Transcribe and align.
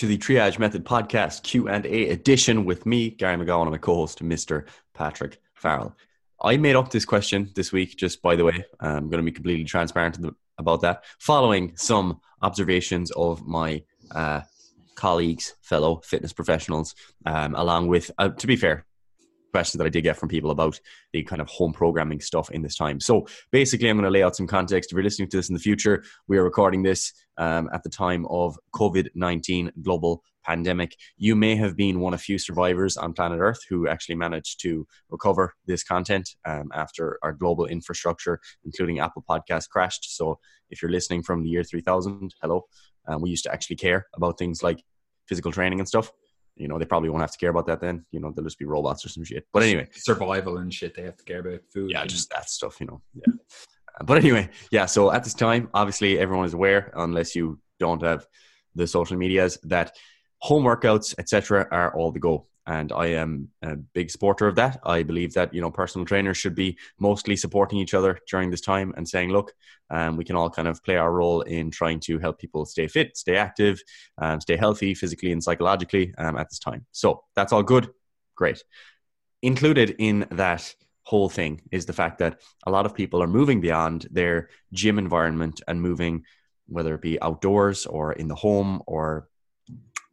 to 0.00 0.06
the 0.06 0.16
Triage 0.16 0.58
Method 0.58 0.82
Podcast 0.82 1.42
Q&A 1.42 2.08
edition 2.08 2.64
with 2.64 2.86
me, 2.86 3.10
Gary 3.10 3.36
McGowan, 3.36 3.64
and 3.64 3.72
my 3.72 3.76
co-host, 3.76 4.24
Mr. 4.24 4.66
Patrick 4.94 5.42
Farrell. 5.52 5.94
I 6.40 6.56
made 6.56 6.74
up 6.74 6.90
this 6.90 7.04
question 7.04 7.50
this 7.54 7.70
week, 7.70 7.98
just 7.98 8.22
by 8.22 8.34
the 8.34 8.46
way. 8.46 8.64
I'm 8.80 9.10
going 9.10 9.22
to 9.22 9.22
be 9.22 9.30
completely 9.30 9.66
transparent 9.66 10.16
about 10.56 10.80
that, 10.80 11.04
following 11.18 11.76
some 11.76 12.18
observations 12.40 13.10
of 13.10 13.46
my 13.46 13.82
uh, 14.14 14.40
colleagues, 14.94 15.56
fellow 15.60 16.00
fitness 16.02 16.32
professionals, 16.32 16.94
um, 17.26 17.54
along 17.54 17.88
with, 17.88 18.10
uh, 18.16 18.30
to 18.30 18.46
be 18.46 18.56
fair, 18.56 18.86
questions 19.50 19.78
that 19.78 19.86
I 19.86 19.90
did 19.90 20.02
get 20.02 20.16
from 20.16 20.28
people 20.28 20.50
about 20.50 20.80
the 21.12 21.22
kind 21.22 21.40
of 21.40 21.48
home 21.48 21.72
programming 21.72 22.20
stuff 22.20 22.50
in 22.50 22.62
this 22.62 22.76
time. 22.76 23.00
So 23.00 23.26
basically, 23.50 23.88
I'm 23.88 23.96
going 23.96 24.04
to 24.04 24.10
lay 24.10 24.22
out 24.22 24.36
some 24.36 24.46
context. 24.46 24.90
If 24.90 24.96
you're 24.96 25.04
listening 25.04 25.28
to 25.30 25.36
this 25.36 25.48
in 25.48 25.54
the 25.54 25.60
future, 25.60 26.02
we 26.28 26.38
are 26.38 26.44
recording 26.44 26.82
this 26.82 27.12
um, 27.38 27.68
at 27.72 27.82
the 27.82 27.88
time 27.88 28.26
of 28.26 28.58
COVID 28.74 29.08
19 29.14 29.72
global 29.82 30.22
pandemic. 30.44 30.96
You 31.16 31.36
may 31.36 31.54
have 31.56 31.76
been 31.76 32.00
one 32.00 32.14
of 32.14 32.20
few 32.20 32.38
survivors 32.38 32.96
on 32.96 33.12
planet 33.12 33.38
Earth 33.40 33.60
who 33.68 33.88
actually 33.88 34.14
managed 34.14 34.60
to 34.62 34.86
recover 35.10 35.54
this 35.66 35.84
content 35.84 36.30
um, 36.46 36.70
after 36.74 37.18
our 37.22 37.32
global 37.32 37.66
infrastructure, 37.66 38.40
including 38.64 39.00
Apple 39.00 39.24
Podcast, 39.28 39.68
crashed. 39.68 40.16
So 40.16 40.38
if 40.70 40.80
you're 40.80 40.90
listening 40.90 41.22
from 41.22 41.42
the 41.42 41.48
year 41.48 41.64
3000, 41.64 42.34
hello. 42.40 42.64
Um, 43.06 43.22
we 43.22 43.30
used 43.30 43.44
to 43.44 43.52
actually 43.52 43.76
care 43.76 44.06
about 44.14 44.38
things 44.38 44.62
like 44.62 44.82
physical 45.26 45.52
training 45.52 45.78
and 45.78 45.88
stuff. 45.88 46.10
You 46.60 46.68
know, 46.68 46.78
they 46.78 46.84
probably 46.84 47.08
won't 47.08 47.22
have 47.22 47.32
to 47.32 47.38
care 47.38 47.50
about 47.50 47.66
that 47.66 47.80
then. 47.80 48.04
You 48.10 48.20
know, 48.20 48.30
they'll 48.30 48.44
just 48.44 48.58
be 48.58 48.66
robots 48.66 49.04
or 49.04 49.08
some 49.08 49.24
shit. 49.24 49.46
But 49.52 49.62
anyway, 49.62 49.88
survival 49.94 50.58
and 50.58 50.72
shit. 50.72 50.94
They 50.94 51.02
have 51.02 51.16
to 51.16 51.24
care 51.24 51.40
about 51.40 51.60
food. 51.72 51.90
Yeah, 51.90 52.04
just 52.04 52.30
that 52.30 52.50
stuff. 52.50 52.80
You 52.80 52.86
know. 52.86 53.02
Yeah. 53.14 53.32
Uh, 53.98 54.04
but 54.04 54.18
anyway, 54.18 54.50
yeah. 54.70 54.86
So 54.86 55.10
at 55.10 55.24
this 55.24 55.34
time, 55.34 55.70
obviously, 55.72 56.18
everyone 56.18 56.44
is 56.44 56.54
aware, 56.54 56.92
unless 56.94 57.34
you 57.34 57.58
don't 57.78 58.02
have 58.02 58.26
the 58.74 58.86
social 58.86 59.16
medias, 59.16 59.58
that 59.64 59.96
home 60.38 60.64
workouts, 60.64 61.14
etc., 61.18 61.66
are 61.70 61.94
all 61.96 62.12
the 62.12 62.20
go 62.20 62.46
and 62.66 62.92
I 62.92 63.06
am 63.06 63.48
a 63.62 63.76
big 63.76 64.10
supporter 64.10 64.46
of 64.46 64.56
that. 64.56 64.80
I 64.84 65.02
believe 65.02 65.34
that 65.34 65.52
you 65.54 65.60
know 65.60 65.70
personal 65.70 66.06
trainers 66.06 66.36
should 66.36 66.54
be 66.54 66.78
mostly 66.98 67.36
supporting 67.36 67.78
each 67.78 67.94
other 67.94 68.18
during 68.28 68.50
this 68.50 68.60
time 68.60 68.92
and 68.96 69.08
saying, 69.08 69.30
look, 69.30 69.52
um, 69.90 70.16
we 70.16 70.24
can 70.24 70.36
all 70.36 70.50
kind 70.50 70.68
of 70.68 70.82
play 70.84 70.96
our 70.96 71.12
role 71.12 71.42
in 71.42 71.70
trying 71.70 72.00
to 72.00 72.18
help 72.18 72.38
people 72.38 72.64
stay 72.64 72.86
fit, 72.86 73.16
stay 73.16 73.36
active, 73.36 73.80
um, 74.18 74.40
stay 74.40 74.56
healthy 74.56 74.94
physically 74.94 75.32
and 75.32 75.42
psychologically 75.42 76.14
um, 76.18 76.36
at 76.36 76.48
this 76.48 76.58
time. 76.58 76.86
So 76.92 77.24
that's 77.34 77.52
all 77.52 77.62
good, 77.62 77.90
great. 78.36 78.62
Included 79.42 79.96
in 79.98 80.26
that 80.32 80.74
whole 81.04 81.28
thing 81.28 81.60
is 81.72 81.86
the 81.86 81.92
fact 81.92 82.18
that 82.18 82.40
a 82.66 82.70
lot 82.70 82.86
of 82.86 82.94
people 82.94 83.22
are 83.22 83.26
moving 83.26 83.60
beyond 83.60 84.06
their 84.10 84.50
gym 84.72 84.98
environment 84.98 85.60
and 85.66 85.80
moving 85.80 86.24
whether 86.68 86.94
it 86.94 87.02
be 87.02 87.20
outdoors 87.20 87.84
or 87.86 88.12
in 88.12 88.28
the 88.28 88.34
home 88.34 88.80
or 88.86 89.28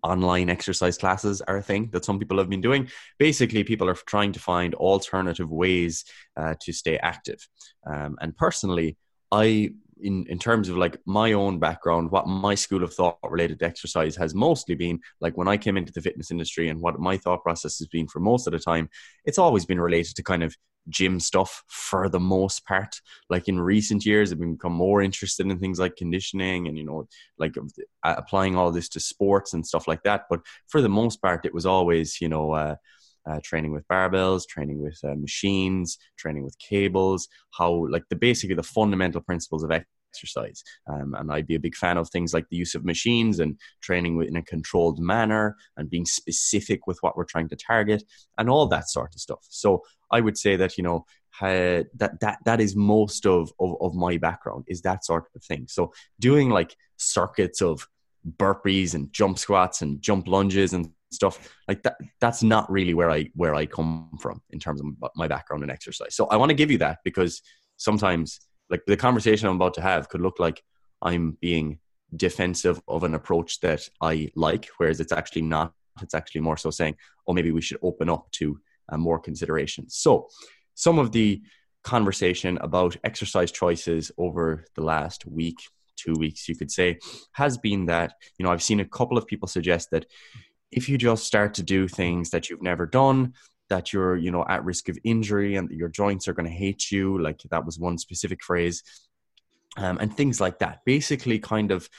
online 0.08 0.50
exercise 0.50 0.98
classes 0.98 1.42
are 1.42 1.58
a 1.58 1.64
thing 1.64 1.90
that 1.92 2.06
some 2.06 2.20
people 2.20 2.38
have 2.38 2.50
been 2.50 2.62
doing. 2.62 2.88
Basically, 3.20 3.64
people 3.64 3.90
are 3.90 3.94
trying 3.94 4.32
to 4.34 4.40
find 4.40 4.74
alternative 4.76 5.50
ways 5.52 6.06
uh, 6.36 6.56
to 6.62 6.72
stay 6.74 6.98
active. 6.98 7.48
Um, 7.86 8.18
and 8.22 8.36
personally, 8.36 8.98
I 9.32 9.72
in 10.02 10.26
in 10.28 10.38
terms 10.40 10.70
of 10.70 10.78
like 10.78 10.98
my 11.06 11.34
own 11.34 11.60
background 11.60 12.12
what 12.12 12.28
my 12.28 12.56
school 12.56 12.84
of 12.84 12.94
thought 12.94 13.18
related 13.28 13.60
to 13.60 13.66
exercise 13.66 14.16
has 14.16 14.36
mostly 14.36 14.76
been 14.76 15.00
like 15.22 15.36
when 15.38 15.48
i 15.48 15.58
came 15.58 15.78
into 15.78 15.92
the 15.92 16.02
fitness 16.02 16.30
industry 16.30 16.70
and 16.70 16.80
what 16.80 17.00
my 17.00 17.18
thought 17.18 17.42
process 17.44 17.80
has 17.80 17.88
been 17.88 18.08
for 18.08 18.20
most 18.20 18.48
of 18.48 18.54
the 18.54 18.60
time 18.60 18.88
it's 19.26 19.40
always 19.40 19.66
been 19.66 19.80
related 19.80 20.16
to 20.16 20.24
kind 20.24 20.44
of 20.44 20.56
gym 20.90 21.20
stuff 21.20 21.64
for 21.68 22.10
the 22.10 22.20
most 22.20 22.66
part. 22.66 23.02
Like 23.30 23.48
in 23.48 23.60
recent 23.60 24.06
years, 24.06 24.32
I've 24.32 24.40
become 24.40 24.74
more 24.74 25.02
interested 25.02 25.46
in 25.46 25.60
things 25.60 25.80
like 25.80 25.96
conditioning 25.96 26.68
and 26.68 26.78
you 26.78 26.86
know, 26.86 27.08
like 27.38 27.56
applying 28.04 28.56
all 28.56 28.72
this 28.72 28.90
to 28.90 29.00
sports 29.00 29.54
and 29.54 29.66
stuff 29.66 29.88
like 29.88 30.04
that. 30.04 30.26
But 30.30 30.42
for 30.68 30.82
the 30.82 30.90
most 30.90 31.22
part, 31.22 31.46
it 31.46 31.54
was 31.54 31.66
always 31.66 32.20
you 32.22 32.30
know. 32.30 32.54
Uh, 32.54 32.76
uh, 33.30 33.42
training 33.44 33.74
with 33.74 33.86
barbells, 33.90 34.48
training 34.48 34.82
with 34.82 34.98
uh, 35.04 35.14
machines, 35.16 35.98
training 36.18 36.46
with 36.46 36.58
cables, 36.60 37.28
how 37.52 37.86
like 37.90 38.04
the 38.10 38.16
basically 38.16 38.56
the 38.56 38.64
fundamental 38.64 39.20
principles 39.20 39.64
of 39.64 39.72
exercise. 40.18 40.64
Um, 40.88 41.14
and 41.18 41.32
I'd 41.32 41.48
be 41.48 41.56
a 41.56 41.60
big 41.60 41.76
fan 41.76 41.98
of 41.98 42.10
things 42.10 42.34
like 42.34 42.48
the 42.50 42.58
use 42.58 42.76
of 42.76 42.86
machines 42.86 43.40
and 43.40 43.58
training 43.82 44.24
in 44.24 44.36
a 44.36 44.42
controlled 44.42 45.00
manner 45.00 45.56
and 45.76 45.90
being 45.90 46.06
specific 46.06 46.88
with 46.88 46.98
what 47.02 47.16
we're 47.16 47.26
trying 47.26 47.50
to 47.50 47.56
target 47.56 48.04
and 48.38 48.50
all 48.50 48.68
that 48.68 48.90
sort 48.90 49.14
of 49.14 49.22
stuff. 49.22 49.46
So 49.50 49.84
I 50.12 50.22
would 50.22 50.38
say 50.38 50.56
that 50.56 50.78
you 50.78 50.84
know 50.84 51.06
uh, 51.42 51.84
that 51.96 52.20
that 52.22 52.40
that 52.46 52.60
is 52.60 52.76
most 52.76 53.26
of, 53.26 53.52
of 53.60 53.76
of 53.82 53.94
my 53.94 54.18
background 54.18 54.66
is 54.68 54.82
that 54.82 55.06
sort 55.06 55.26
of 55.36 55.44
thing. 55.44 55.66
So 55.68 55.94
doing 56.20 56.50
like 56.50 56.76
circuits 56.98 57.62
of 57.62 57.88
burpees 58.38 58.96
and 58.96 59.14
jump 59.14 59.38
squats 59.38 59.82
and 59.82 60.02
jump 60.02 60.28
lunges 60.28 60.74
and 60.74 60.90
stuff 61.10 61.56
like 61.70 61.82
that 61.84 61.96
that's 62.20 62.44
not 62.44 62.70
really 62.70 62.94
where 62.94 63.10
i 63.10 63.26
where 63.34 63.56
i 63.56 63.66
come 63.66 64.10
from 64.20 64.42
in 64.50 64.60
terms 64.60 64.82
of 64.82 64.88
my 65.16 65.26
background 65.26 65.64
in 65.64 65.70
exercise 65.70 66.14
so 66.14 66.26
i 66.28 66.36
want 66.36 66.50
to 66.50 66.54
give 66.54 66.70
you 66.70 66.78
that 66.78 66.98
because 67.06 67.42
sometimes 67.78 68.42
like 68.70 68.84
the 68.88 68.98
conversation 68.98 69.48
i'm 69.48 69.56
about 69.56 69.74
to 69.74 69.82
have 69.82 70.10
could 70.10 70.22
look 70.22 70.40
like 70.40 70.64
i'm 71.02 71.38
being 71.42 71.80
defensive 72.16 72.82
of 72.88 73.04
an 73.04 73.14
approach 73.14 73.60
that 73.60 73.88
i 74.02 74.30
like 74.36 74.68
whereas 74.78 75.00
it's 75.00 75.12
actually 75.12 75.42
not 75.42 75.74
it's 76.02 76.14
actually 76.14 76.42
more 76.42 76.58
so 76.58 76.70
saying 76.70 76.96
oh 77.28 77.34
maybe 77.34 77.52
we 77.52 77.62
should 77.62 77.80
open 77.82 78.10
up 78.10 78.30
to 78.32 78.60
uh, 78.90 78.98
more 78.98 79.20
consideration. 79.20 79.90
So, 79.90 80.30
some 80.74 81.00
of 81.00 81.12
the 81.12 81.42
conversation 81.84 82.58
about 82.60 82.98
exercise 83.04 83.52
choices 83.52 84.12
over 84.18 84.66
the 84.76 84.84
last 84.84 85.26
week, 85.26 85.58
two 85.96 86.14
weeks, 86.14 86.48
you 86.48 86.56
could 86.56 86.72
say, 86.72 87.00
has 87.34 87.58
been 87.58 87.86
that, 87.86 88.14
you 88.38 88.46
know, 88.46 88.52
I've 88.52 88.64
seen 88.64 88.80
a 88.80 88.86
couple 88.86 89.18
of 89.18 89.26
people 89.26 89.48
suggest 89.48 89.90
that 89.92 90.06
if 90.72 90.88
you 90.90 90.98
just 90.98 91.26
start 91.26 91.56
to 91.56 91.64
do 91.64 91.88
things 91.88 92.30
that 92.30 92.50
you've 92.50 92.62
never 92.62 92.86
done, 92.86 93.34
that 93.70 93.94
you're, 93.94 94.16
you 94.16 94.32
know, 94.32 94.46
at 94.48 94.64
risk 94.64 94.90
of 94.90 94.98
injury 95.04 95.56
and 95.56 95.70
your 95.72 95.90
joints 95.90 96.28
are 96.28 96.34
going 96.34 96.50
to 96.50 96.56
hate 96.56 96.92
you, 96.92 97.22
like 97.22 97.42
that 97.50 97.66
was 97.66 97.80
one 97.80 97.98
specific 97.98 98.44
phrase, 98.44 98.84
um, 99.78 99.98
and 100.00 100.16
things 100.16 100.40
like 100.40 100.60
that. 100.60 100.80
Basically, 100.86 101.40
kind 101.40 101.72
of 101.72 101.90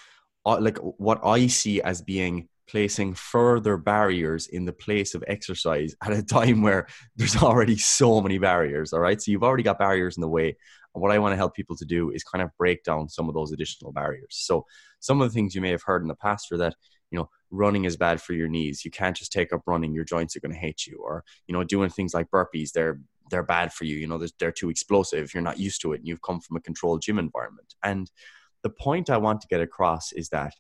uh, 0.47 0.59
like 0.61 0.79
what 0.79 1.21
I 1.25 1.47
see 1.47 1.83
as 1.83 2.03
being 2.03 2.49
placing 2.69 3.15
further 3.15 3.77
barriers 3.77 4.47
in 4.47 4.65
the 4.65 4.73
place 4.73 5.15
of 5.15 5.25
exercise 5.27 5.95
at 6.03 6.13
a 6.13 6.23
time 6.23 6.63
where 6.63 6.87
there's 7.17 7.37
already 7.43 7.77
so 7.77 8.21
many 8.21 8.39
barriers. 8.39 8.93
All 8.93 9.01
right. 9.01 9.21
So 9.21 9.31
you've 9.31 9.43
already 9.43 9.63
got 9.63 9.79
barriers 9.79 10.17
in 10.17 10.21
the 10.21 10.29
way. 10.29 10.57
And 10.95 11.03
what 11.03 11.13
I 11.13 11.19
want 11.19 11.33
to 11.33 11.37
help 11.37 11.55
people 11.55 11.77
to 11.77 11.85
do 11.85 12.11
is 12.11 12.23
kind 12.23 12.43
of 12.43 12.51
break 12.59 12.85
down 12.85 13.09
some 13.09 13.29
of 13.29 13.35
those 13.35 13.53
additional 13.53 13.93
barriers. 13.93 14.31
So 14.31 14.67
some 15.01 15.21
of 15.21 15.29
the 15.29 15.35
things 15.35 15.55
you 15.55 15.61
may 15.61 15.71
have 15.71 15.83
heard 15.83 16.03
in 16.03 16.09
the 16.09 16.15
past 16.15 16.53
are 16.53 16.59
that, 16.59 16.75
you 17.11 17.19
know, 17.19 17.29
running 17.51 17.85
is 17.85 17.97
bad 17.97 18.21
for 18.21 18.33
your 18.35 18.49
knees. 18.49 18.85
You 18.85 18.91
can't 18.91 19.17
just 19.17 19.33
take 19.33 19.53
up 19.53 19.63
running. 19.67 19.95
Your 19.95 20.05
joints 20.05 20.37
are 20.37 20.41
going 20.41 20.53
to 20.53 20.59
hate 20.59 20.87
you. 20.87 21.01
Or, 21.03 21.25
you 21.47 21.53
know, 21.53 21.65
doing 21.65 21.91
things 21.91 22.15
like 22.15 22.31
burpees, 22.31 22.73
they're, 22.73 23.01
they're 23.31 23.43
bad 23.43 23.73
for 23.73 23.85
you. 23.85 23.97
You 23.97 24.07
know, 24.07 24.21
they're 24.39 24.53
too 24.53 24.71
explosive. 24.71 25.33
You're 25.33 25.43
not 25.43 25.59
used 25.59 25.81
to 25.83 25.93
it 25.93 26.01
and 26.01 26.09
you've 26.09 26.23
come 26.23 26.41
from 26.41 26.57
a 26.57 26.61
controlled 26.61 27.03
gym 27.03 27.19
environment. 27.19 27.75
And 27.83 28.11
the 28.63 28.71
point 28.71 29.11
I 29.11 29.17
want 29.19 29.41
to 29.43 29.49
get 29.49 29.61
across 29.61 30.13
is 30.13 30.29
that 30.31 30.55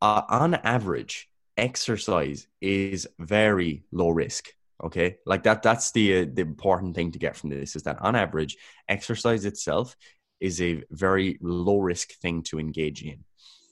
uh, 0.00 0.22
on 0.28 0.54
average, 0.54 1.28
exercise 1.56 2.48
is 2.60 3.06
very 3.18 3.84
low 3.92 4.10
risk 4.10 4.48
okay 4.82 5.16
like 5.24 5.44
that 5.44 5.62
that's 5.62 5.92
the 5.92 6.22
uh, 6.22 6.26
the 6.32 6.42
important 6.42 6.94
thing 6.94 7.12
to 7.12 7.18
get 7.18 7.36
from 7.36 7.50
this 7.50 7.76
is 7.76 7.84
that 7.84 8.00
on 8.00 8.16
average 8.16 8.56
exercise 8.88 9.44
itself 9.44 9.96
is 10.40 10.60
a 10.60 10.82
very 10.90 11.38
low 11.40 11.78
risk 11.78 12.12
thing 12.14 12.42
to 12.42 12.58
engage 12.58 13.02
in 13.02 13.22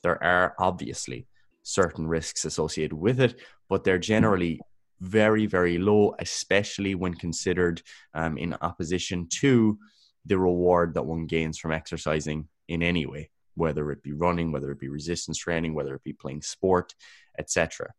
there 0.04 0.22
are 0.22 0.54
obviously 0.58 1.26
certain 1.62 2.06
risks 2.06 2.44
associated 2.44 2.94
with 2.94 3.20
it 3.20 3.40
but 3.68 3.84
they're 3.84 3.98
generally 3.98 4.60
very 5.00 5.46
very 5.46 5.78
low 5.78 6.14
especially 6.18 6.94
when 6.94 7.14
considered 7.14 7.82
um, 8.14 8.36
in 8.36 8.54
opposition 8.62 9.26
to 9.28 9.78
the 10.26 10.38
reward 10.38 10.94
that 10.94 11.06
one 11.06 11.26
gains 11.26 11.58
from 11.58 11.72
exercising 11.72 12.48
in 12.68 12.82
any 12.82 13.06
way 13.06 13.28
whether 13.54 13.90
it 13.90 14.02
be 14.02 14.12
running, 14.12 14.52
whether 14.52 14.70
it 14.70 14.78
be 14.78 14.88
resistance 14.88 15.38
training, 15.38 15.74
whether 15.74 15.94
it 15.94 16.04
be 16.04 16.12
playing 16.12 16.42
sport, 16.42 16.94
etc. 17.38 17.92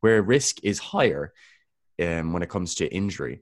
Where 0.00 0.22
risk 0.22 0.62
is 0.62 0.78
higher 0.78 1.32
um, 2.00 2.32
when 2.32 2.42
it 2.42 2.48
comes 2.48 2.76
to 2.76 2.92
injury 2.94 3.40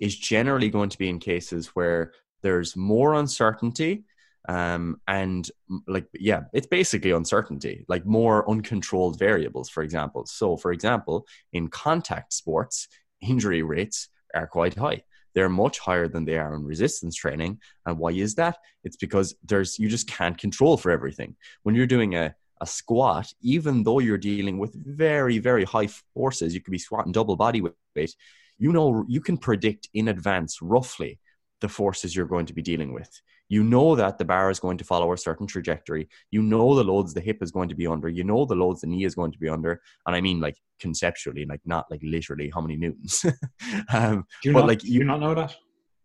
is 0.00 0.16
generally 0.16 0.70
going 0.70 0.90
to 0.90 0.98
be 0.98 1.08
in 1.08 1.18
cases 1.18 1.68
where 1.68 2.12
there's 2.42 2.76
more 2.76 3.14
uncertainty 3.14 4.04
um, 4.48 5.00
and 5.06 5.50
like 5.86 6.06
yeah 6.14 6.42
it's 6.52 6.66
basically 6.66 7.10
uncertainty 7.10 7.84
like 7.88 8.04
more 8.06 8.48
uncontrolled 8.50 9.18
variables 9.18 9.68
for 9.68 9.82
example 9.82 10.24
so 10.26 10.56
for 10.56 10.72
example 10.72 11.26
in 11.52 11.68
contact 11.68 12.32
sports 12.32 12.88
injury 13.20 13.62
rates 13.62 14.08
are 14.34 14.46
quite 14.46 14.74
high 14.74 15.02
they're 15.34 15.48
much 15.48 15.78
higher 15.78 16.08
than 16.08 16.24
they 16.24 16.36
are 16.36 16.52
in 16.54 16.64
resistance 16.64 17.14
training. 17.14 17.60
And 17.86 17.96
why 17.96 18.10
is 18.10 18.34
that? 18.36 18.56
It's 18.82 18.96
because 18.96 19.36
there's 19.44 19.78
you 19.78 19.88
just 19.88 20.08
can't 20.08 20.36
control 20.36 20.76
for 20.76 20.90
everything. 20.90 21.36
When 21.62 21.76
you're 21.76 21.86
doing 21.86 22.16
a 22.16 22.34
a 22.60 22.66
squat, 22.66 23.32
even 23.40 23.84
though 23.84 24.00
you're 24.00 24.18
dealing 24.18 24.58
with 24.58 24.74
very, 24.74 25.38
very 25.38 25.62
high 25.62 25.88
forces, 26.12 26.54
you 26.54 26.60
could 26.60 26.72
be 26.72 26.78
squatting 26.78 27.12
double 27.12 27.36
body 27.36 27.60
weight, 27.60 28.16
you 28.58 28.72
know, 28.72 29.04
you 29.06 29.20
can 29.20 29.36
predict 29.36 29.88
in 29.94 30.08
advance 30.08 30.60
roughly 30.60 31.20
the 31.60 31.68
forces 31.68 32.14
you're 32.14 32.26
going 32.26 32.46
to 32.46 32.54
be 32.54 32.62
dealing 32.62 32.92
with. 32.92 33.10
You 33.48 33.64
know 33.64 33.96
that 33.96 34.18
the 34.18 34.24
bar 34.24 34.50
is 34.50 34.60
going 34.60 34.78
to 34.78 34.84
follow 34.84 35.12
a 35.12 35.18
certain 35.18 35.46
trajectory. 35.46 36.08
You 36.30 36.42
know 36.42 36.74
the 36.74 36.84
loads 36.84 37.14
the 37.14 37.20
hip 37.20 37.38
is 37.42 37.50
going 37.50 37.70
to 37.70 37.74
be 37.74 37.86
under. 37.86 38.08
You 38.08 38.24
know 38.24 38.44
the 38.44 38.54
loads 38.54 38.82
the 38.82 38.86
knee 38.86 39.04
is 39.04 39.14
going 39.14 39.32
to 39.32 39.38
be 39.38 39.48
under. 39.48 39.80
And 40.06 40.14
I 40.14 40.20
mean, 40.20 40.40
like 40.40 40.56
conceptually, 40.80 41.46
like 41.46 41.60
not 41.64 41.86
like 41.90 42.00
literally 42.02 42.50
how 42.54 42.60
many 42.60 42.76
newtons. 42.76 43.24
um, 43.92 44.26
do 44.42 44.50
you 44.50 44.52
but 44.52 44.60
not, 44.60 44.68
like 44.68 44.84
you, 44.84 45.00
you 45.00 45.04
not 45.04 45.20
know 45.20 45.34
that? 45.34 45.54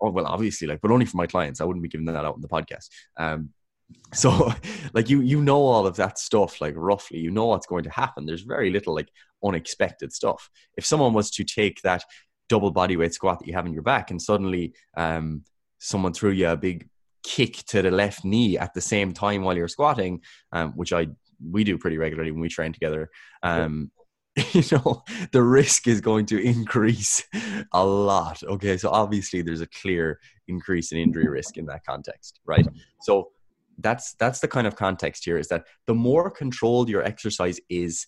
Oh 0.02 0.12
well, 0.12 0.26
obviously, 0.26 0.68
like, 0.68 0.82
but 0.82 0.92
only 0.92 1.06
for 1.06 1.18
my 1.18 1.28
clients. 1.28 1.60
I 1.60 1.66
wouldn't 1.66 1.84
be 1.84 1.90
giving 1.90 2.06
that 2.06 2.26
out 2.26 2.36
in 2.36 2.42
the 2.42 2.48
podcast. 2.48 2.88
Um, 3.18 3.50
so 4.14 4.52
like 4.94 5.10
you 5.10 5.22
you 5.22 5.42
know 5.42 5.62
all 5.62 5.86
of 5.86 5.96
that 5.98 6.18
stuff 6.18 6.62
like 6.62 6.74
roughly 6.78 7.20
you 7.20 7.32
know 7.32 7.48
what's 7.48 7.68
going 7.68 7.84
to 7.84 7.90
happen 7.90 8.26
there's 8.26 8.42
very 8.42 8.70
little 8.72 8.94
like 8.94 9.10
unexpected 9.44 10.12
stuff 10.14 10.50
if 10.78 10.86
someone 10.86 11.14
was 11.14 11.30
to 11.30 11.44
take 11.44 11.82
that 11.82 12.04
double 12.50 12.72
body 12.72 12.98
weight 12.98 13.14
squat 13.14 13.40
that 13.40 13.48
you 13.48 13.54
have 13.54 13.66
in 13.66 13.74
your 13.74 13.84
back 13.84 14.12
and 14.12 14.22
suddenly 14.22 14.74
um, 14.98 15.44
someone 15.80 16.14
threw 16.14 16.32
you 16.32 16.48
a 16.48 16.58
big 16.58 16.88
kick 17.24 17.56
to 17.66 17.82
the 17.82 17.92
left 17.92 18.24
knee 18.26 18.58
at 18.58 18.74
the 18.74 18.82
same 18.82 19.14
time 19.14 19.44
while 19.44 19.56
you're 19.56 19.68
squatting, 19.68 20.22
um, 20.52 20.74
which 20.74 20.94
I 20.94 21.08
we 21.52 21.64
do 21.64 21.78
pretty 21.78 21.98
regularly 21.98 22.32
when 22.32 22.42
we 22.42 22.50
train 22.50 22.74
together. 22.74 23.10
Um, 23.42 23.92
you 24.54 24.64
know, 24.72 25.04
the 25.32 25.44
risk 25.44 25.88
is 25.88 26.02
going 26.02 26.26
to 26.28 26.42
increase 26.42 27.24
a 27.72 27.86
lot. 27.86 28.42
Okay, 28.44 28.78
so 28.78 28.90
obviously 28.90 29.42
there's 29.42 29.62
a 29.62 29.68
clear 29.68 30.20
increase 30.48 30.92
in 30.92 30.98
injury 30.98 31.28
risk 31.28 31.58
in 31.58 31.66
that 31.68 31.86
context, 31.86 32.40
right? 32.46 32.68
So 33.02 33.32
that's 33.80 34.14
that's 34.16 34.40
the 34.40 34.48
kind 34.48 34.68
of 34.68 34.76
context 34.76 35.26
here 35.26 35.38
is 35.38 35.48
that 35.48 35.66
the 35.88 35.96
more 35.96 36.30
controlled 36.30 36.90
your 36.90 37.04
exercise 37.04 37.60
is 37.70 38.08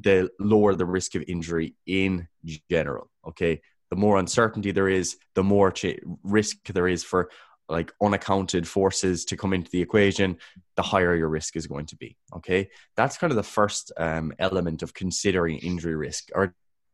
the 0.00 0.28
lower 0.40 0.74
the 0.74 0.86
risk 0.86 1.14
of 1.14 1.24
injury 1.28 1.74
in 1.86 2.26
general 2.70 3.10
okay 3.26 3.60
the 3.90 3.96
more 3.96 4.18
uncertainty 4.18 4.72
there 4.72 4.88
is 4.88 5.16
the 5.34 5.44
more 5.44 5.70
ch- 5.70 5.98
risk 6.24 6.56
there 6.72 6.88
is 6.88 7.04
for 7.04 7.30
like 7.68 7.92
unaccounted 8.00 8.66
forces 8.66 9.24
to 9.24 9.36
come 9.36 9.52
into 9.52 9.70
the 9.70 9.82
equation, 9.82 10.38
the 10.76 10.82
higher 10.82 11.14
your 11.14 11.28
risk 11.28 11.56
is 11.56 11.66
going 11.66 11.86
to 11.86 11.96
be. 11.96 12.16
Okay, 12.34 12.68
that's 12.96 13.18
kind 13.18 13.32
of 13.32 13.36
the 13.36 13.42
first 13.42 13.92
um, 13.96 14.32
element 14.38 14.82
of 14.82 14.94
considering 14.94 15.58
injury 15.58 15.96
risk, 15.96 16.28
or 16.34 16.44
at 16.44 16.52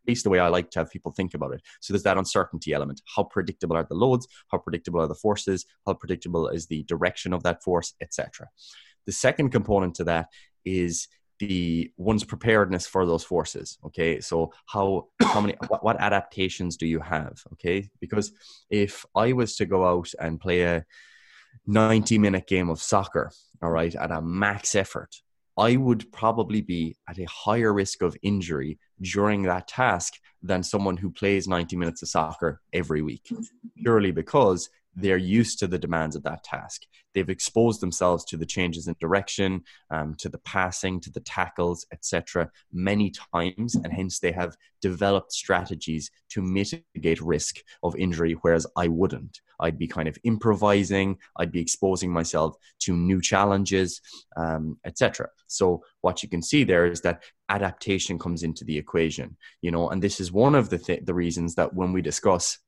least 0.08 0.25
the 0.25 0.31
way 0.31 0.38
I 0.38 0.49
like 0.49 0.70
to 0.70 0.78
have 0.81 0.90
people 0.90 1.12
think 1.12 1.35
about 1.35 1.52
it. 1.52 1.62
So 1.81 1.93
there's 1.93 2.02
that 2.05 2.19
uncertainty 2.19 2.73
element. 2.73 3.02
How 3.05 3.25
predictable 3.25 3.76
are 3.76 3.87
the 3.88 3.94
loads? 3.94 4.26
How 4.50 4.58
predictable 4.58 5.00
are 5.00 5.08
the 5.08 5.14
forces? 5.14 5.67
How 5.87 5.94
predictable 5.94 6.49
is 6.49 6.67
the 6.67 6.82
direction 6.85 7.32
of 7.32 7.43
that 7.43 7.62
force, 7.62 7.94
etc. 8.00 8.49
The 9.06 9.12
second 9.12 9.50
component 9.50 9.94
to 9.96 10.05
that 10.05 10.28
is 10.64 11.08
the 11.47 11.91
one's 11.97 12.25
preparedness 12.25 12.87
for 12.87 13.06
those 13.06 13.25
forces 13.25 13.79
okay? 13.87 14.21
So 14.21 14.53
how 14.67 15.09
how 15.21 15.41
many 15.41 15.55
what, 15.69 15.85
what, 15.85 16.00
adaptations 16.00 16.77
do 16.77 16.87
you 16.87 17.00
have 17.00 17.43
okay? 17.55 17.89
Because 18.00 18.33
if 18.71 19.05
i 19.15 19.33
was 19.33 19.56
to 19.56 19.67
go 19.67 19.85
out 19.85 20.11
and 20.19 20.41
play 20.41 20.62
a 20.62 20.85
90 21.67 22.19
minute 22.19 22.47
game 22.47 22.71
of 22.71 22.81
soccer 22.81 23.31
all 23.62 23.71
right 23.71 23.94
at 23.94 24.11
a 24.11 24.21
max 24.23 24.75
effort 24.75 25.15
i 25.59 25.77
would 25.77 26.11
probably 26.12 26.61
be 26.61 26.97
at 27.09 27.19
a 27.19 27.25
higher 27.25 27.73
risk 27.73 28.03
of 28.03 28.17
injury 28.23 28.79
during 29.00 29.43
that 29.43 29.69
task 29.69 30.15
than 30.43 30.62
someone 30.62 30.97
who 30.97 31.11
plays 31.11 31.47
90 31.47 31.77
minutes 31.77 32.03
of 32.03 32.09
soccer 32.09 32.61
every 32.73 33.03
week 33.03 33.31
purely 33.77 34.11
because 34.11 34.71
they're 34.94 35.17
used 35.17 35.59
to 35.59 35.67
the 35.67 35.79
demands 35.79 36.17
of 36.17 36.23
that 36.25 36.44
task. 36.44 36.83
They've 37.15 37.29
exposed 37.29 37.81
themselves 37.81 38.25
to 38.27 38.37
the 38.37 38.47
changes 38.47 38.89
in 38.89 38.97
direction, 39.00 39.65
um, 39.91 40.15
to 40.17 40.29
the 40.29 40.39
passing, 40.39 41.00
to 41.00 41.11
the 41.11 41.21
tackles, 41.21 41.87
etc., 41.93 42.50
many 42.73 43.12
times, 43.33 43.75
and 43.75 43.93
hence 43.93 44.19
they 44.19 44.33
have 44.33 44.56
developed 44.81 45.33
strategies 45.33 46.11
to 46.31 46.43
mitigate 46.43 47.21
risk 47.21 47.59
of 47.83 47.97
injury, 47.97 48.33
whereas 48.43 48.67
I 48.77 48.89
wouldn't. 48.89 49.41
I'd 49.61 49.79
be 49.79 49.87
kind 49.87 50.09
of 50.09 50.19
improvising, 50.25 51.19
I'd 51.37 51.53
be 51.53 51.61
exposing 51.61 52.11
myself 52.11 52.56
to 52.81 52.97
new 52.97 53.21
challenges, 53.21 54.00
um, 54.37 54.79
etc. 54.85 55.29
So 55.47 55.85
what 56.00 56.23
you 56.23 56.29
can 56.29 56.43
see 56.43 56.65
there 56.65 56.87
is 56.87 57.00
that 57.03 57.23
adaptation 57.49 58.19
comes 58.19 58.43
into 58.43 58.65
the 58.65 58.77
equation, 58.77 59.37
you 59.61 59.71
know, 59.71 59.91
and 59.91 60.03
this 60.03 60.19
is 60.21 60.33
one 60.33 60.55
of 60.55 60.69
the 60.69 60.79
th- 60.79 61.05
the 61.05 61.15
reasons 61.15 61.55
that 61.55 61.75
when 61.75 61.93
we 61.93 62.03
discuss 62.03 62.59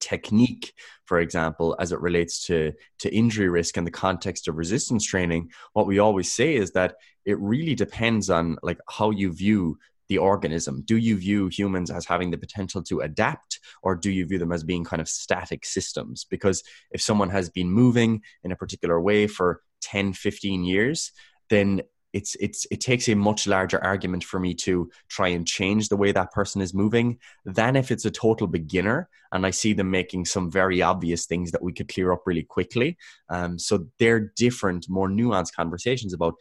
technique 0.00 0.72
for 1.04 1.20
example 1.20 1.76
as 1.78 1.92
it 1.92 2.00
relates 2.00 2.46
to 2.46 2.72
to 2.98 3.14
injury 3.14 3.48
risk 3.48 3.76
in 3.76 3.84
the 3.84 3.90
context 3.90 4.48
of 4.48 4.56
resistance 4.56 5.04
training 5.04 5.50
what 5.72 5.86
we 5.86 5.98
always 5.98 6.32
say 6.32 6.54
is 6.54 6.70
that 6.72 6.94
it 7.24 7.38
really 7.38 7.74
depends 7.74 8.30
on 8.30 8.56
like 8.62 8.78
how 8.88 9.10
you 9.10 9.32
view 9.32 9.76
the 10.10 10.18
organism. 10.18 10.82
Do 10.84 10.96
you 10.96 11.16
view 11.16 11.46
humans 11.46 11.88
as 11.88 12.04
having 12.04 12.32
the 12.32 12.36
potential 12.36 12.82
to 12.82 13.00
adapt 13.00 13.60
or 13.80 13.94
do 13.94 14.10
you 14.10 14.26
view 14.26 14.38
them 14.38 14.50
as 14.50 14.64
being 14.64 14.82
kind 14.82 15.00
of 15.00 15.08
static 15.08 15.64
systems? 15.64 16.26
Because 16.28 16.64
if 16.90 17.00
someone 17.00 17.30
has 17.30 17.48
been 17.48 17.70
moving 17.70 18.20
in 18.42 18.50
a 18.50 18.56
particular 18.56 19.00
way 19.00 19.28
for 19.28 19.62
10 19.82 20.12
15 20.12 20.64
years 20.64 21.12
then 21.48 21.80
it's 22.12 22.34
it's 22.40 22.66
it 22.70 22.80
takes 22.80 23.08
a 23.08 23.14
much 23.14 23.46
larger 23.46 23.82
argument 23.84 24.24
for 24.24 24.40
me 24.40 24.54
to 24.54 24.90
try 25.08 25.28
and 25.28 25.46
change 25.46 25.88
the 25.88 25.96
way 25.96 26.12
that 26.12 26.32
person 26.32 26.60
is 26.60 26.74
moving 26.74 27.18
than 27.44 27.76
if 27.76 27.90
it's 27.90 28.04
a 28.04 28.10
total 28.10 28.46
beginner 28.46 29.08
and 29.32 29.46
I 29.46 29.50
see 29.50 29.72
them 29.72 29.90
making 29.90 30.24
some 30.24 30.50
very 30.50 30.82
obvious 30.82 31.26
things 31.26 31.52
that 31.52 31.62
we 31.62 31.72
could 31.72 31.88
clear 31.88 32.12
up 32.12 32.22
really 32.26 32.42
quickly. 32.42 32.96
Um, 33.28 33.58
so 33.58 33.86
they're 33.98 34.32
different, 34.36 34.88
more 34.88 35.08
nuanced 35.08 35.54
conversations 35.54 36.12
about 36.12 36.34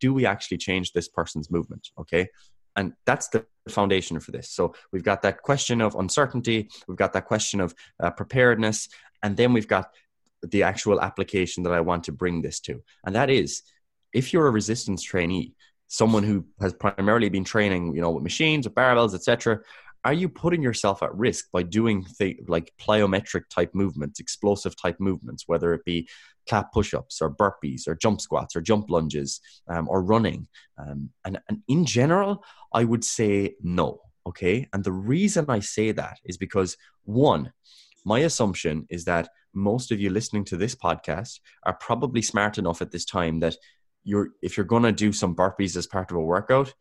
do 0.00 0.14
we 0.14 0.24
actually 0.24 0.56
change 0.56 0.92
this 0.92 1.08
person's 1.08 1.50
movement? 1.50 1.90
Okay. 1.98 2.28
And 2.76 2.94
that's 3.04 3.28
the 3.28 3.44
foundation 3.68 4.18
for 4.20 4.30
this. 4.30 4.50
So 4.50 4.74
we've 4.92 5.04
got 5.04 5.22
that 5.22 5.42
question 5.42 5.80
of 5.82 5.94
uncertainty, 5.96 6.70
we've 6.88 6.96
got 6.96 7.12
that 7.12 7.26
question 7.26 7.60
of 7.60 7.74
uh, 8.02 8.10
preparedness, 8.10 8.88
and 9.22 9.36
then 9.36 9.52
we've 9.52 9.68
got 9.68 9.90
the 10.42 10.62
actual 10.62 11.00
application 11.02 11.64
that 11.64 11.72
I 11.74 11.80
want 11.80 12.04
to 12.04 12.12
bring 12.12 12.40
this 12.40 12.60
to. 12.60 12.82
And 13.04 13.14
that 13.14 13.28
is 13.28 13.62
if 14.12 14.32
you're 14.32 14.46
a 14.46 14.50
resistance 14.50 15.02
trainee, 15.02 15.54
someone 15.88 16.22
who 16.22 16.44
has 16.60 16.72
primarily 16.74 17.28
been 17.28 17.44
training, 17.44 17.94
you 17.94 18.00
know, 18.00 18.10
with 18.10 18.22
machines, 18.22 18.66
with 18.66 18.74
barbells, 18.74 19.14
etc., 19.14 19.60
are 20.04 20.12
you 20.14 20.28
putting 20.28 20.62
yourself 20.62 21.02
at 21.02 21.14
risk 21.14 21.50
by 21.52 21.62
doing 21.62 22.06
th- 22.18 22.38
like 22.48 22.72
plyometric 22.80 23.42
type 23.50 23.74
movements, 23.74 24.18
explosive 24.18 24.74
type 24.80 24.96
movements, 24.98 25.44
whether 25.46 25.74
it 25.74 25.84
be 25.84 26.08
clap 26.48 26.72
push-ups 26.72 27.20
or 27.20 27.30
burpees 27.30 27.86
or 27.86 27.94
jump 27.94 28.20
squats 28.20 28.56
or 28.56 28.62
jump 28.62 28.88
lunges 28.88 29.40
um, 29.68 29.88
or 29.90 30.02
running? 30.02 30.48
Um, 30.78 31.10
and, 31.26 31.38
and 31.48 31.58
in 31.68 31.84
general, 31.84 32.42
I 32.72 32.84
would 32.84 33.04
say 33.04 33.56
no. 33.62 34.00
Okay, 34.26 34.68
and 34.72 34.84
the 34.84 34.92
reason 34.92 35.46
I 35.48 35.60
say 35.60 35.92
that 35.92 36.18
is 36.24 36.36
because 36.36 36.76
one, 37.04 37.52
my 38.04 38.20
assumption 38.20 38.86
is 38.90 39.04
that 39.06 39.28
most 39.54 39.90
of 39.92 40.00
you 40.00 40.10
listening 40.10 40.44
to 40.44 40.56
this 40.56 40.74
podcast 40.74 41.40
are 41.64 41.74
probably 41.74 42.22
smart 42.22 42.58
enough 42.58 42.82
at 42.82 42.92
this 42.92 43.04
time 43.04 43.40
that 43.40 43.56
you're 44.04 44.30
if 44.42 44.56
you're 44.56 44.66
going 44.66 44.82
to 44.82 44.92
do 44.92 45.12
some 45.12 45.34
burpees 45.34 45.76
as 45.76 45.86
part 45.86 46.10
of 46.10 46.16
a 46.16 46.20
workout, 46.20 46.72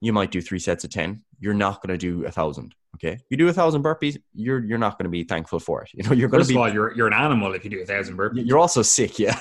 you 0.00 0.12
might 0.12 0.30
do 0.30 0.40
three 0.40 0.58
sets 0.58 0.84
of 0.84 0.90
10. 0.90 1.22
You're 1.38 1.54
not 1.54 1.82
going 1.82 1.96
to 1.96 1.98
do 1.98 2.26
a 2.26 2.30
thousand. 2.30 2.74
Okay. 2.96 3.18
You 3.30 3.36
do 3.36 3.48
a 3.48 3.52
thousand 3.52 3.82
burpees, 3.82 4.18
you're, 4.34 4.62
you're 4.64 4.78
not 4.78 4.98
going 4.98 5.04
to 5.04 5.10
be 5.10 5.24
thankful 5.24 5.60
for 5.60 5.82
it. 5.82 5.90
You 5.94 6.02
know, 6.02 6.12
you're 6.12 6.28
going 6.28 6.42
to 6.42 6.48
be, 6.48 6.54
of 6.54 6.60
all, 6.60 6.72
you're, 6.72 6.94
you're 6.94 7.06
an 7.06 7.12
animal 7.12 7.54
if 7.54 7.64
you 7.64 7.70
do 7.70 7.80
a 7.80 7.86
thousand 7.86 8.16
burpees. 8.16 8.46
You're 8.46 8.58
also 8.58 8.82
sick. 8.82 9.18
Yeah. 9.18 9.36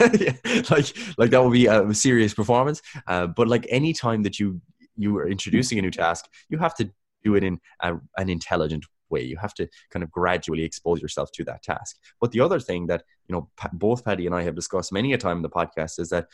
Like, 0.69 0.95
like 1.17 1.29
that 1.31 1.43
would 1.43 1.53
be 1.53 1.67
a 1.67 1.93
serious 1.93 2.33
performance. 2.33 2.81
Uh, 3.07 3.27
but 3.27 3.47
like 3.47 3.65
any 3.69 3.93
time 3.93 4.23
that 4.23 4.39
you, 4.39 4.61
you 4.95 5.17
are 5.17 5.27
introducing 5.27 5.79
a 5.79 5.81
new 5.81 5.91
task, 5.91 6.25
you 6.49 6.57
have 6.57 6.75
to 6.75 6.91
do 7.23 7.35
it 7.35 7.43
in 7.43 7.59
a, 7.81 7.95
an 8.17 8.29
intelligent 8.29 8.85
way. 9.09 9.23
You 9.23 9.37
have 9.37 9.53
to 9.55 9.67
kind 9.89 10.03
of 10.03 10.11
gradually 10.11 10.63
expose 10.63 11.01
yourself 11.01 11.31
to 11.33 11.43
that 11.45 11.63
task. 11.63 11.97
But 12.19 12.31
the 12.31 12.41
other 12.41 12.59
thing 12.59 12.87
that, 12.87 13.03
you 13.27 13.33
know, 13.33 13.49
both 13.73 14.05
Paddy 14.05 14.25
and 14.25 14.35
I 14.35 14.43
have 14.43 14.55
discussed 14.55 14.91
many 14.91 15.13
a 15.13 15.17
time 15.17 15.37
in 15.37 15.43
the 15.43 15.49
podcast 15.49 15.99
is 15.99 16.09
that 16.09 16.27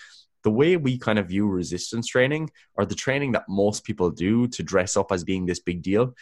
the 0.46 0.52
way 0.52 0.78
we 0.78 0.96
kind 0.96 1.18
of 1.18 1.28
view 1.28 1.48
resistance 1.48 2.06
training 2.06 2.52
or 2.76 2.86
the 2.86 2.94
training 2.94 3.32
that 3.32 3.50
most 3.50 3.84
people 3.84 4.12
do 4.12 4.48
to 4.48 4.62
dress 4.62 4.96
up 4.96 5.12
as 5.12 5.24
being 5.24 5.48
this 5.48 5.60
big 5.60 5.82
deal, 5.82 6.14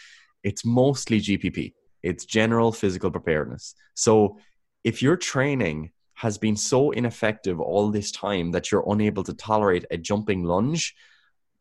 it's 0.42 0.64
mostly 0.64 1.20
GPP. 1.20 1.74
It's 2.02 2.24
general 2.24 2.72
physical 2.72 3.10
preparedness. 3.10 3.74
So 3.92 4.38
if 4.82 5.02
your 5.02 5.18
training 5.18 5.92
has 6.14 6.38
been 6.38 6.56
so 6.56 6.90
ineffective 6.92 7.60
all 7.60 7.90
this 7.90 8.10
time 8.12 8.52
that 8.52 8.72
you're 8.72 8.90
unable 8.90 9.24
to 9.24 9.34
tolerate 9.34 9.84
a 9.90 9.98
jumping 9.98 10.42
lunge, 10.42 10.94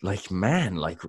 like 0.02 0.32
man, 0.32 0.78
like 0.78 1.02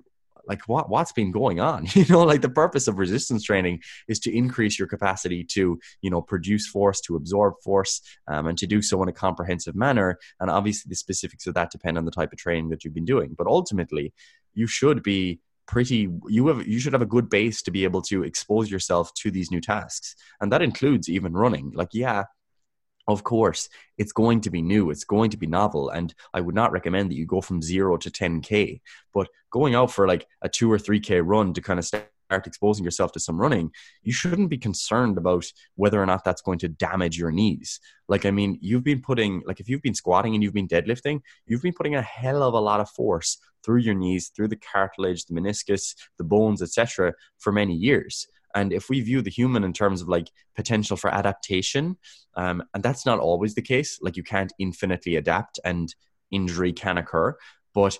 like 0.47 0.61
what 0.67 0.89
what's 0.89 1.11
been 1.11 1.31
going 1.31 1.59
on? 1.59 1.87
You 1.95 2.05
know 2.09 2.23
like 2.23 2.41
the 2.41 2.49
purpose 2.49 2.87
of 2.87 2.99
resistance 2.99 3.43
training 3.43 3.81
is 4.07 4.19
to 4.21 4.35
increase 4.35 4.77
your 4.77 4.87
capacity 4.87 5.43
to 5.51 5.79
you 6.01 6.09
know 6.09 6.21
produce 6.21 6.67
force 6.67 6.99
to 7.01 7.15
absorb 7.15 7.55
force 7.63 8.01
um, 8.27 8.47
and 8.47 8.57
to 8.57 8.67
do 8.67 8.81
so 8.81 9.01
in 9.01 9.09
a 9.09 9.13
comprehensive 9.13 9.75
manner. 9.75 10.19
And 10.39 10.49
obviously 10.49 10.89
the 10.89 10.95
specifics 10.95 11.47
of 11.47 11.53
that 11.55 11.71
depend 11.71 11.97
on 11.97 12.05
the 12.05 12.11
type 12.11 12.31
of 12.33 12.37
training 12.37 12.69
that 12.69 12.83
you've 12.83 12.93
been 12.93 13.05
doing. 13.05 13.33
But 13.37 13.47
ultimately 13.47 14.13
you 14.53 14.67
should 14.67 15.01
be 15.03 15.39
pretty 15.67 16.09
you 16.27 16.47
have 16.47 16.67
you 16.67 16.79
should 16.79 16.93
have 16.93 17.01
a 17.01 17.07
good 17.07 17.29
base 17.29 17.61
to 17.63 17.71
be 17.71 17.83
able 17.83 18.01
to 18.03 18.23
expose 18.23 18.69
yourself 18.69 19.13
to 19.15 19.31
these 19.31 19.51
new 19.51 19.61
tasks. 19.61 20.15
And 20.41 20.51
that 20.51 20.61
includes 20.61 21.09
even 21.09 21.33
running. 21.33 21.71
Like 21.73 21.89
yeah 21.93 22.25
of 23.07 23.23
course, 23.23 23.69
it's 23.97 24.11
going 24.11 24.41
to 24.41 24.49
be 24.49 24.61
new, 24.61 24.89
it's 24.89 25.03
going 25.03 25.29
to 25.31 25.37
be 25.37 25.47
novel, 25.47 25.89
and 25.89 26.13
I 26.33 26.41
would 26.41 26.55
not 26.55 26.71
recommend 26.71 27.11
that 27.11 27.15
you 27.15 27.25
go 27.25 27.41
from 27.41 27.61
zero 27.61 27.97
to 27.97 28.09
10K. 28.09 28.81
But 29.13 29.27
going 29.51 29.75
out 29.75 29.91
for 29.91 30.07
like 30.07 30.27
a 30.41 30.49
two 30.49 30.71
or 30.71 30.77
3K 30.77 31.21
run 31.23 31.53
to 31.53 31.61
kind 31.61 31.79
of 31.79 31.85
start 31.85 32.09
exposing 32.31 32.83
yourself 32.83 33.11
to 33.13 33.19
some 33.19 33.39
running, 33.39 33.71
you 34.01 34.11
shouldn't 34.11 34.49
be 34.49 34.57
concerned 34.57 35.17
about 35.17 35.45
whether 35.75 36.01
or 36.01 36.05
not 36.05 36.23
that's 36.23 36.41
going 36.41 36.59
to 36.59 36.67
damage 36.67 37.17
your 37.17 37.31
knees. 37.31 37.79
Like, 38.07 38.25
I 38.25 38.31
mean, 38.31 38.57
you've 38.61 38.83
been 38.83 39.01
putting, 39.01 39.43
like, 39.45 39.59
if 39.59 39.69
you've 39.69 39.81
been 39.81 39.93
squatting 39.93 40.33
and 40.33 40.43
you've 40.43 40.53
been 40.53 40.67
deadlifting, 40.67 41.21
you've 41.45 41.61
been 41.61 41.73
putting 41.73 41.95
a 41.95 42.01
hell 42.01 42.43
of 42.43 42.53
a 42.53 42.59
lot 42.59 42.79
of 42.79 42.89
force 42.89 43.37
through 43.63 43.79
your 43.79 43.95
knees, 43.95 44.29
through 44.35 44.47
the 44.47 44.55
cartilage, 44.55 45.25
the 45.25 45.33
meniscus, 45.33 45.95
the 46.17 46.23
bones, 46.23 46.61
etc., 46.61 47.13
for 47.37 47.51
many 47.51 47.73
years. 47.73 48.27
And 48.55 48.71
if 48.71 48.89
we 48.89 49.01
view 49.01 49.21
the 49.21 49.29
human 49.29 49.63
in 49.63 49.73
terms 49.73 50.01
of 50.01 50.07
like 50.07 50.31
potential 50.55 50.97
for 50.97 51.13
adaptation, 51.13 51.97
um, 52.35 52.63
and 52.73 52.81
that's 52.81 53.05
not 53.05 53.19
always 53.19 53.53
the 53.53 53.61
case, 53.61 53.99
like 54.01 54.15
you 54.15 54.23
can't 54.23 54.53
infinitely 54.57 55.17
adapt 55.17 55.59
and 55.63 55.93
injury 56.31 56.73
can 56.73 56.97
occur, 56.97 57.35
but 57.73 57.99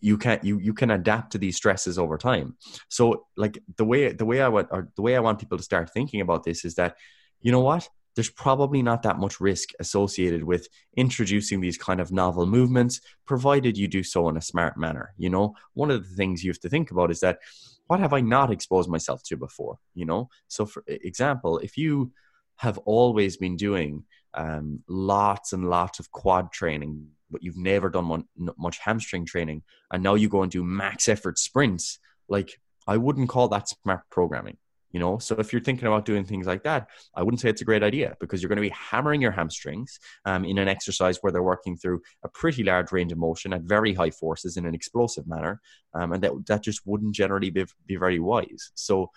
you 0.00 0.18
can 0.18 0.38
you 0.42 0.58
you 0.58 0.74
can 0.74 0.90
adapt 0.90 1.32
to 1.32 1.38
these 1.38 1.56
stresses 1.56 1.98
over 1.98 2.18
time. 2.18 2.56
So 2.88 3.26
like 3.36 3.58
the 3.76 3.86
way 3.86 4.12
the 4.12 4.26
way 4.26 4.42
i 4.42 4.48
want 4.48 4.68
or 4.70 4.90
the 4.96 5.02
way 5.02 5.16
i 5.16 5.20
want 5.20 5.38
people 5.38 5.56
to 5.56 5.64
start 5.64 5.90
thinking 5.90 6.20
about 6.20 6.44
this 6.44 6.64
is 6.64 6.74
that 6.74 6.96
you 7.40 7.50
know 7.50 7.60
what? 7.60 7.88
There's 8.14 8.30
probably 8.30 8.82
not 8.82 9.02
that 9.02 9.18
much 9.18 9.40
risk 9.40 9.70
associated 9.80 10.44
with 10.44 10.68
introducing 10.96 11.60
these 11.60 11.78
kind 11.78 12.00
of 12.00 12.12
novel 12.12 12.46
movements 12.46 13.00
provided 13.26 13.76
you 13.76 13.88
do 13.88 14.02
so 14.02 14.28
in 14.28 14.36
a 14.36 14.42
smart 14.42 14.76
manner 14.76 15.14
you 15.16 15.30
know? 15.30 15.54
One 15.72 15.90
of 15.90 16.06
the 16.06 16.14
things 16.14 16.44
you 16.44 16.50
have 16.50 16.60
to 16.60 16.68
think 16.68 16.90
about 16.90 17.10
is 17.10 17.20
that 17.20 17.38
what 17.86 18.00
have 18.00 18.12
i 18.12 18.20
not 18.20 18.50
exposed 18.50 18.88
myself 18.88 19.22
to 19.22 19.36
before 19.36 19.78
you 19.94 20.04
know 20.04 20.28
so 20.48 20.66
for 20.66 20.82
example 20.86 21.58
if 21.58 21.76
you 21.76 22.12
have 22.56 22.78
always 22.78 23.36
been 23.36 23.56
doing 23.56 24.04
um, 24.34 24.80
lots 24.88 25.52
and 25.52 25.68
lots 25.68 25.98
of 25.98 26.10
quad 26.10 26.52
training 26.52 27.08
but 27.34 27.42
you've 27.42 27.56
never 27.56 27.90
done 27.90 28.08
one, 28.08 28.24
much 28.56 28.78
hamstring 28.78 29.26
training, 29.26 29.62
and 29.90 30.04
now 30.04 30.14
you 30.14 30.28
go 30.28 30.42
and 30.42 30.52
do 30.52 30.62
max 30.62 31.08
effort 31.08 31.36
sprints, 31.36 31.98
like 32.28 32.60
I 32.86 32.96
wouldn't 32.96 33.28
call 33.28 33.48
that 33.48 33.68
smart 33.68 34.02
programming. 34.08 34.56
You 34.94 35.00
know, 35.00 35.18
so 35.18 35.34
if 35.40 35.52
you're 35.52 35.60
thinking 35.60 35.88
about 35.88 36.04
doing 36.04 36.24
things 36.24 36.46
like 36.46 36.62
that, 36.62 36.86
I 37.16 37.24
wouldn't 37.24 37.40
say 37.40 37.50
it's 37.50 37.62
a 37.62 37.64
great 37.64 37.82
idea 37.82 38.16
because 38.20 38.40
you're 38.40 38.48
going 38.48 38.62
to 38.62 38.62
be 38.62 38.68
hammering 38.68 39.20
your 39.20 39.32
hamstrings 39.32 39.98
um, 40.24 40.44
in 40.44 40.56
an 40.56 40.68
exercise 40.68 41.18
where 41.20 41.32
they're 41.32 41.42
working 41.42 41.76
through 41.76 42.00
a 42.22 42.28
pretty 42.28 42.62
large 42.62 42.92
range 42.92 43.10
of 43.10 43.18
motion 43.18 43.52
at 43.52 43.62
very 43.62 43.92
high 43.92 44.12
forces 44.12 44.56
in 44.56 44.66
an 44.66 44.72
explosive 44.72 45.26
manner, 45.26 45.60
um, 45.94 46.12
and 46.12 46.22
that 46.22 46.30
that 46.46 46.62
just 46.62 46.86
wouldn't 46.86 47.12
generally 47.12 47.50
be 47.50 47.64
be 47.86 47.96
very 47.96 48.20
wise. 48.20 48.70
So, 48.76 49.10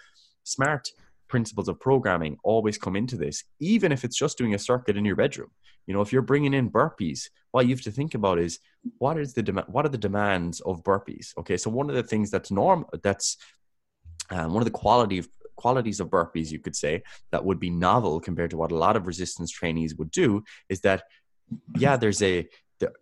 smart 0.46 0.90
principles 1.28 1.68
of 1.68 1.80
programming 1.80 2.38
always 2.44 2.80
come 2.80 2.96
into 2.96 3.16
this, 3.16 3.44
even 3.60 3.92
if 3.92 4.04
it's 4.04 4.18
just 4.18 4.40
doing 4.40 4.56
a 4.56 4.60
circuit 4.60 4.98
in 4.98 5.06
your 5.06 5.16
bedroom. 5.16 5.52
You 5.86 5.94
know, 5.94 6.02
if 6.02 6.12
you're 6.12 6.24
bringing 6.24 6.56
in 6.56 6.72
burpees, 6.72 7.30
what 7.52 7.68
you 7.68 7.76
have 7.76 7.84
to 7.84 7.92
think 7.92 8.16
about 8.16 8.40
is 8.40 8.58
what 8.98 9.20
is 9.20 9.36
the 9.36 9.44
demand? 9.44 9.68
What 9.70 9.86
are 9.86 9.90
the 9.90 9.98
demands 10.00 10.60
of 10.62 10.82
burpees? 10.82 11.38
Okay, 11.38 11.56
so 11.56 11.70
one 11.70 11.88
of 11.88 11.96
the 11.96 12.02
things 12.02 12.32
that's 12.32 12.50
norm 12.50 12.88
that's 13.04 13.38
um, 14.30 14.54
one 14.54 14.62
of 14.62 14.66
the 14.66 14.72
quality 14.72 15.20
of 15.20 15.28
qualities 15.58 16.00
of 16.00 16.10
burpees 16.10 16.52
you 16.52 16.60
could 16.60 16.76
say 16.76 17.04
that 17.32 17.44
would 17.44 17.60
be 17.60 17.70
novel 17.70 18.20
compared 18.20 18.50
to 18.52 18.58
what 18.58 18.72
a 18.72 18.78
lot 18.78 18.96
of 18.96 19.08
resistance 19.08 19.52
trainees 19.52 19.96
would 19.96 20.12
do 20.12 20.44
is 20.70 20.80
that 20.82 21.04
yeah 21.78 21.98
there's 21.98 22.22
a 22.22 22.48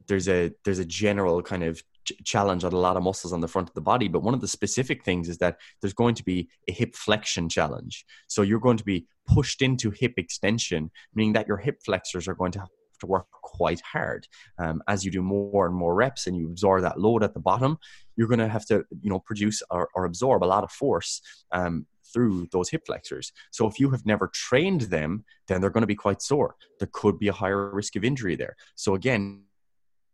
there's 0.07 0.27
a 0.29 0.51
there's 0.63 0.79
a 0.79 0.85
general 0.85 1.41
kind 1.41 1.63
of 1.63 1.81
challenge 2.23 2.63
on 2.63 2.73
a 2.73 2.77
lot 2.77 2.97
of 2.97 3.03
muscles 3.03 3.33
on 3.33 3.41
the 3.41 3.47
front 3.47 3.67
of 3.67 3.73
the 3.73 3.81
body. 3.81 4.07
But 4.07 4.21
one 4.23 4.33
of 4.33 4.41
the 4.41 4.47
specific 4.47 5.03
things 5.03 5.27
is 5.27 5.37
that 5.39 5.57
there's 5.81 5.93
going 5.93 6.15
to 6.15 6.23
be 6.23 6.49
a 6.67 6.71
hip 6.71 6.95
flexion 6.95 7.49
challenge. 7.49 8.05
So 8.27 8.41
you're 8.41 8.59
going 8.59 8.77
to 8.77 8.83
be 8.83 9.07
pushed 9.27 9.61
into 9.61 9.91
hip 9.91 10.13
extension, 10.17 10.91
meaning 11.13 11.33
that 11.33 11.47
your 11.47 11.57
hip 11.57 11.81
flexors 11.83 12.27
are 12.27 12.35
going 12.35 12.51
to 12.53 12.59
have 12.59 12.69
to 12.99 13.07
work 13.07 13.27
quite 13.31 13.81
hard. 13.81 14.27
Um, 14.57 14.81
as 14.87 15.03
you 15.03 15.11
do 15.11 15.21
more 15.21 15.65
and 15.65 15.75
more 15.75 15.95
reps 15.95 16.27
and 16.27 16.37
you 16.37 16.47
absorb 16.47 16.83
that 16.83 16.99
load 16.99 17.23
at 17.23 17.33
the 17.33 17.39
bottom, 17.39 17.77
you're 18.15 18.27
going 18.27 18.39
to 18.39 18.47
have 18.47 18.65
to, 18.67 18.85
you 19.01 19.09
know, 19.09 19.19
produce 19.19 19.61
or, 19.69 19.89
or 19.95 20.05
absorb 20.05 20.43
a 20.43 20.45
lot 20.45 20.63
of 20.63 20.71
force 20.71 21.21
um, 21.51 21.85
through 22.15 22.47
those 22.53 22.69
hip 22.69 22.83
flexors. 22.85 23.33
So 23.51 23.67
if 23.67 23.77
you 23.77 23.91
have 23.91 24.05
never 24.05 24.27
trained 24.33 24.81
them, 24.81 25.25
then 25.47 25.59
they're 25.59 25.69
going 25.69 25.81
to 25.83 25.87
be 25.87 25.95
quite 25.95 26.21
sore. 26.21 26.55
There 26.79 26.89
could 26.91 27.19
be 27.19 27.27
a 27.27 27.33
higher 27.33 27.69
risk 27.69 27.97
of 27.97 28.05
injury 28.05 28.37
there. 28.37 28.55
So 28.75 28.95
again, 28.95 29.43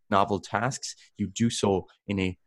novel 0.09 0.39
tasks, 0.39 0.95
you 1.17 1.27
do 1.27 1.51
so 1.51 1.85
in 2.07 2.19
a 2.19 2.37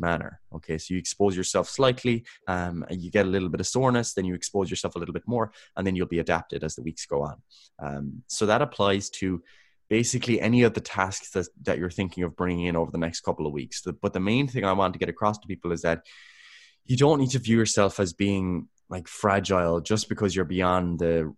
manner. 0.00 0.40
Okay, 0.56 0.76
so 0.76 0.92
you 0.92 0.98
expose 0.98 1.36
yourself 1.36 1.68
slightly, 1.68 2.24
um, 2.48 2.84
and 2.90 3.00
you 3.00 3.12
get 3.12 3.26
a 3.26 3.28
little 3.28 3.48
bit 3.48 3.60
of 3.60 3.66
soreness, 3.68 4.12
then 4.12 4.24
you 4.24 4.34
expose 4.34 4.68
yourself 4.68 4.96
a 4.96 4.98
little 4.98 5.12
bit 5.12 5.22
more, 5.26 5.52
and 5.76 5.86
then 5.86 5.94
you'll 5.94 6.08
be 6.08 6.18
adapted 6.18 6.64
as 6.64 6.74
the 6.74 6.82
weeks 6.82 7.06
go 7.06 7.22
on. 7.22 7.36
Um, 7.78 8.24
so 8.26 8.44
that 8.46 8.60
applies 8.60 9.08
to 9.20 9.40
basically 9.88 10.40
any 10.40 10.64
of 10.64 10.74
the 10.74 10.80
tasks 10.80 11.30
that, 11.30 11.46
that 11.62 11.78
you're 11.78 11.90
thinking 11.90 12.24
of 12.24 12.34
bringing 12.34 12.66
in 12.66 12.74
over 12.74 12.90
the 12.90 12.98
next 12.98 13.20
couple 13.20 13.46
of 13.46 13.52
weeks. 13.52 13.82
But 14.02 14.12
the 14.12 14.18
main 14.18 14.48
thing 14.48 14.64
I 14.64 14.72
want 14.72 14.94
to 14.94 14.98
get 14.98 15.08
across 15.08 15.38
to 15.38 15.46
people 15.46 15.70
is 15.70 15.82
that 15.82 16.02
you 16.86 16.96
don't 16.96 17.20
need 17.20 17.30
to 17.30 17.38
view 17.38 17.58
yourself 17.58 18.00
as 18.00 18.12
being 18.12 18.68
like 18.90 19.08
fragile 19.08 19.80
just 19.80 20.08
because 20.08 20.36
you're 20.36 20.44
beyond 20.44 20.98
the 20.98 21.34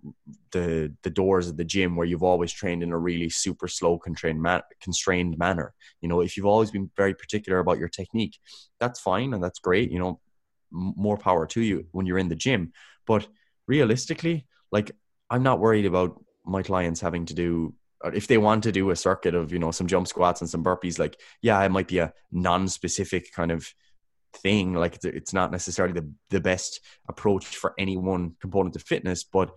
the 0.50 0.92
the 1.02 1.10
doors 1.10 1.48
of 1.48 1.56
the 1.56 1.64
gym 1.64 1.94
where 1.94 2.06
you've 2.06 2.24
always 2.24 2.52
trained 2.52 2.82
in 2.82 2.92
a 2.92 2.98
really 2.98 3.30
super 3.30 3.68
slow 3.68 3.98
constrained 3.98 4.44
constrained 4.80 5.38
manner. 5.38 5.72
You 6.00 6.08
know 6.08 6.20
if 6.20 6.36
you've 6.36 6.46
always 6.46 6.70
been 6.70 6.90
very 6.96 7.14
particular 7.14 7.58
about 7.60 7.78
your 7.78 7.88
technique 7.88 8.38
that's 8.80 9.00
fine 9.00 9.32
and 9.32 9.42
that's 9.42 9.60
great 9.60 9.90
you 9.90 9.98
know 9.98 10.20
more 10.70 11.16
power 11.16 11.46
to 11.46 11.60
you 11.60 11.86
when 11.92 12.06
you're 12.06 12.18
in 12.18 12.28
the 12.28 12.34
gym. 12.34 12.72
But 13.06 13.28
realistically 13.66 14.46
like 14.70 14.92
i'm 15.30 15.42
not 15.42 15.60
worried 15.60 15.86
about 15.86 16.22
my 16.44 16.62
clients 16.62 17.00
having 17.00 17.26
to 17.26 17.34
do 17.34 17.74
uh, 18.04 18.10
if 18.14 18.26
they 18.26 18.38
want 18.38 18.62
to 18.62 18.72
do 18.72 18.90
a 18.90 18.96
circuit 18.96 19.34
of 19.34 19.52
you 19.52 19.58
know 19.58 19.70
some 19.70 19.86
jump 19.86 20.06
squats 20.06 20.40
and 20.40 20.48
some 20.48 20.64
burpees 20.64 20.98
like 20.98 21.18
yeah 21.42 21.62
it 21.62 21.70
might 21.70 21.88
be 21.88 21.98
a 21.98 22.12
non-specific 22.30 23.32
kind 23.32 23.50
of 23.50 23.72
thing. 24.36 24.74
Like 24.74 24.98
it's 25.04 25.32
not 25.32 25.50
necessarily 25.50 25.94
the, 25.94 26.10
the 26.30 26.40
best 26.40 26.80
approach 27.08 27.46
for 27.46 27.74
any 27.78 27.96
one 27.96 28.34
component 28.40 28.76
of 28.76 28.82
fitness, 28.82 29.24
but 29.24 29.50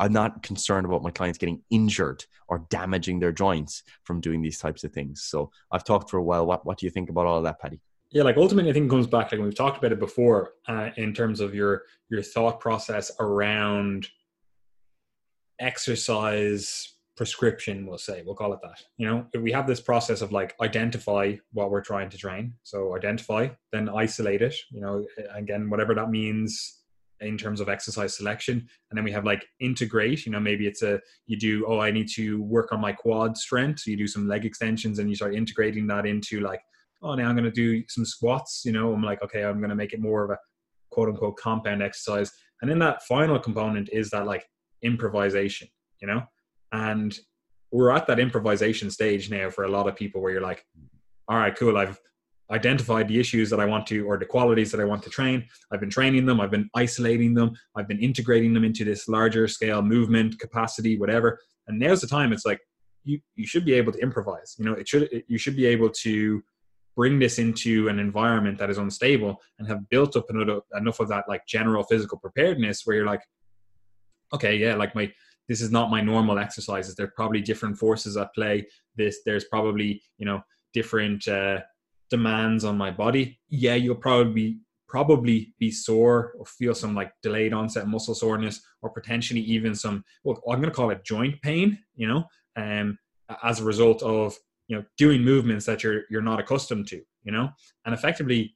I'm 0.00 0.12
not 0.12 0.42
concerned 0.42 0.86
about 0.86 1.02
my 1.02 1.10
clients 1.10 1.38
getting 1.38 1.62
injured 1.70 2.24
or 2.48 2.66
damaging 2.68 3.20
their 3.20 3.32
joints 3.32 3.82
from 4.02 4.20
doing 4.20 4.42
these 4.42 4.58
types 4.58 4.84
of 4.84 4.92
things. 4.92 5.22
So 5.22 5.50
I've 5.70 5.84
talked 5.84 6.10
for 6.10 6.18
a 6.18 6.22
while. 6.22 6.46
What, 6.46 6.66
what 6.66 6.78
do 6.78 6.86
you 6.86 6.90
think 6.90 7.10
about 7.10 7.26
all 7.26 7.38
of 7.38 7.44
that, 7.44 7.60
Paddy? 7.60 7.80
Yeah, 8.10 8.22
like 8.22 8.36
ultimately, 8.36 8.70
I 8.70 8.74
think 8.74 8.86
it 8.86 8.90
comes 8.90 9.06
back 9.06 9.32
like 9.32 9.40
we've 9.40 9.54
talked 9.54 9.78
about 9.78 9.92
it 9.92 9.98
before 9.98 10.52
uh, 10.68 10.90
in 10.96 11.12
terms 11.12 11.40
of 11.40 11.52
your 11.54 11.82
your 12.10 12.22
thought 12.22 12.60
process 12.60 13.10
around 13.18 14.06
exercise 15.58 16.93
prescription 17.16 17.86
we'll 17.86 17.98
say 17.98 18.22
we'll 18.24 18.34
call 18.34 18.52
it 18.52 18.58
that. 18.62 18.82
You 18.96 19.06
know 19.06 19.26
we 19.40 19.52
have 19.52 19.66
this 19.66 19.80
process 19.80 20.20
of 20.20 20.32
like 20.32 20.54
identify 20.60 21.34
what 21.52 21.70
we're 21.70 21.80
trying 21.82 22.10
to 22.10 22.18
train. 22.18 22.54
So 22.62 22.96
identify 22.96 23.48
then 23.72 23.88
isolate 23.88 24.42
it 24.42 24.54
you 24.70 24.80
know 24.80 25.06
again 25.34 25.70
whatever 25.70 25.94
that 25.94 26.10
means 26.10 26.80
in 27.20 27.38
terms 27.38 27.60
of 27.60 27.68
exercise 27.68 28.16
selection. 28.16 28.66
And 28.90 28.96
then 28.96 29.04
we 29.04 29.12
have 29.12 29.24
like 29.24 29.44
integrate 29.60 30.26
you 30.26 30.32
know 30.32 30.40
maybe 30.40 30.66
it's 30.66 30.82
a 30.82 31.00
you 31.26 31.38
do 31.38 31.64
oh 31.68 31.78
i 31.78 31.90
need 31.90 32.08
to 32.14 32.42
work 32.42 32.72
on 32.72 32.80
my 32.80 32.92
quad 32.92 33.36
strength. 33.36 33.80
So 33.80 33.90
you 33.90 33.96
do 33.96 34.08
some 34.08 34.26
leg 34.28 34.44
extensions 34.44 34.98
and 34.98 35.08
you 35.08 35.14
start 35.16 35.34
integrating 35.34 35.86
that 35.88 36.06
into 36.06 36.40
like 36.40 36.60
oh 37.02 37.14
now 37.14 37.28
i'm 37.28 37.36
going 37.36 37.44
to 37.44 37.50
do 37.50 37.84
some 37.88 38.04
squats. 38.04 38.62
You 38.64 38.72
know 38.72 38.92
i'm 38.92 39.02
like 39.02 39.22
okay 39.22 39.44
i'm 39.44 39.58
going 39.58 39.70
to 39.70 39.76
make 39.76 39.92
it 39.92 40.00
more 40.00 40.24
of 40.24 40.30
a 40.30 40.38
quote 40.90 41.08
unquote 41.08 41.36
compound 41.36 41.82
exercise. 41.82 42.32
And 42.60 42.70
then 42.70 42.78
that 42.80 43.02
final 43.04 43.38
component 43.38 43.88
is 43.92 44.10
that 44.10 44.26
like 44.26 44.44
improvisation 44.82 45.68
you 46.02 46.08
know 46.08 46.22
and 46.74 47.16
we're 47.70 47.90
at 47.90 48.06
that 48.08 48.18
improvisation 48.18 48.90
stage 48.90 49.30
now 49.30 49.48
for 49.48 49.64
a 49.64 49.68
lot 49.68 49.88
of 49.88 49.94
people 49.94 50.20
where 50.20 50.32
you're 50.32 50.40
like, 50.40 50.64
all 51.28 51.38
right, 51.38 51.56
cool. 51.56 51.76
I've 51.76 51.98
identified 52.50 53.08
the 53.08 53.18
issues 53.18 53.48
that 53.50 53.60
I 53.60 53.64
want 53.64 53.86
to, 53.86 54.06
or 54.06 54.18
the 54.18 54.26
qualities 54.26 54.70
that 54.72 54.80
I 54.80 54.84
want 54.84 55.02
to 55.04 55.10
train. 55.10 55.46
I've 55.72 55.80
been 55.80 55.90
training 55.90 56.26
them. 56.26 56.40
I've 56.40 56.50
been 56.50 56.68
isolating 56.74 57.32
them. 57.32 57.52
I've 57.76 57.88
been 57.88 58.00
integrating 58.00 58.52
them 58.52 58.64
into 58.64 58.84
this 58.84 59.08
larger 59.08 59.46
scale 59.48 59.82
movement 59.82 60.38
capacity, 60.38 60.98
whatever. 60.98 61.38
And 61.68 61.78
now's 61.78 62.00
the 62.00 62.06
time. 62.06 62.32
It's 62.32 62.44
like 62.44 62.60
you 63.04 63.20
you 63.36 63.46
should 63.46 63.64
be 63.64 63.74
able 63.74 63.92
to 63.92 63.98
improvise. 64.00 64.56
You 64.58 64.64
know, 64.66 64.72
it 64.72 64.88
should 64.88 65.08
you 65.28 65.38
should 65.38 65.56
be 65.56 65.66
able 65.66 65.90
to 65.90 66.42
bring 66.96 67.18
this 67.18 67.38
into 67.38 67.88
an 67.88 67.98
environment 67.98 68.58
that 68.58 68.70
is 68.70 68.78
unstable 68.78 69.40
and 69.58 69.66
have 69.68 69.88
built 69.88 70.16
up 70.16 70.26
enough 70.30 71.00
of 71.00 71.08
that 71.08 71.24
like 71.28 71.46
general 71.46 71.82
physical 71.84 72.18
preparedness 72.18 72.82
where 72.84 72.96
you're 72.96 73.06
like, 73.06 73.22
okay, 74.32 74.56
yeah, 74.56 74.74
like 74.74 74.94
my 74.94 75.10
this 75.48 75.60
is 75.60 75.70
not 75.70 75.90
my 75.90 76.00
normal 76.00 76.38
exercises. 76.38 76.94
There's 76.94 77.10
probably 77.14 77.40
different 77.40 77.78
forces 77.78 78.16
at 78.16 78.34
play. 78.34 78.66
This 78.96 79.20
there's 79.26 79.44
probably 79.44 80.02
you 80.18 80.26
know 80.26 80.42
different 80.72 81.26
uh, 81.28 81.60
demands 82.10 82.64
on 82.64 82.76
my 82.78 82.90
body. 82.90 83.38
Yeah, 83.48 83.74
you'll 83.74 83.96
probably 83.96 84.58
probably 84.94 85.52
be 85.58 85.72
sore 85.72 86.34
or 86.38 86.46
feel 86.46 86.72
some 86.72 86.94
like 86.94 87.10
delayed 87.20 87.52
onset 87.52 87.88
muscle 87.88 88.14
soreness 88.14 88.60
or 88.80 88.90
potentially 88.90 89.40
even 89.40 89.74
some 89.74 90.04
well 90.22 90.40
i'm 90.48 90.60
going 90.60 90.70
to 90.70 90.76
call 90.76 90.90
it 90.90 91.04
joint 91.04 91.34
pain 91.42 91.76
you 91.96 92.06
know 92.06 92.22
um 92.56 92.96
as 93.42 93.58
a 93.58 93.64
result 93.64 94.04
of 94.04 94.36
you 94.68 94.76
know 94.76 94.84
doing 94.96 95.20
movements 95.22 95.66
that 95.66 95.82
you're 95.82 96.02
you're 96.10 96.22
not 96.22 96.38
accustomed 96.38 96.86
to 96.86 97.02
you 97.24 97.32
know 97.32 97.48
and 97.84 97.92
effectively 97.92 98.54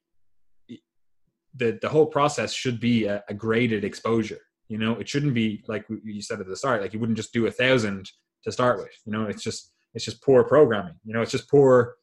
the 1.56 1.76
the 1.82 1.88
whole 1.88 2.06
process 2.06 2.52
should 2.52 2.78
be 2.78 3.06
a, 3.06 3.24
a 3.28 3.34
graded 3.34 3.84
exposure 3.84 4.40
you 4.68 4.78
know, 4.78 4.92
it 4.94 5.08
shouldn't 5.08 5.34
be 5.34 5.64
like 5.68 5.86
you 6.04 6.22
said 6.22 6.40
at 6.40 6.46
the 6.46 6.56
start. 6.56 6.82
Like 6.82 6.92
you 6.92 6.98
wouldn't 6.98 7.16
just 7.16 7.32
do 7.32 7.46
a 7.46 7.50
thousand 7.50 8.10
to 8.44 8.52
start 8.52 8.78
with. 8.78 8.92
You 9.04 9.12
know, 9.12 9.24
it's 9.24 9.42
just 9.42 9.72
it's 9.94 10.04
just 10.04 10.22
poor 10.22 10.44
programming. 10.44 10.94
You 11.04 11.14
know, 11.14 11.22
it's 11.22 11.32
just 11.32 11.50
poor 11.50 11.96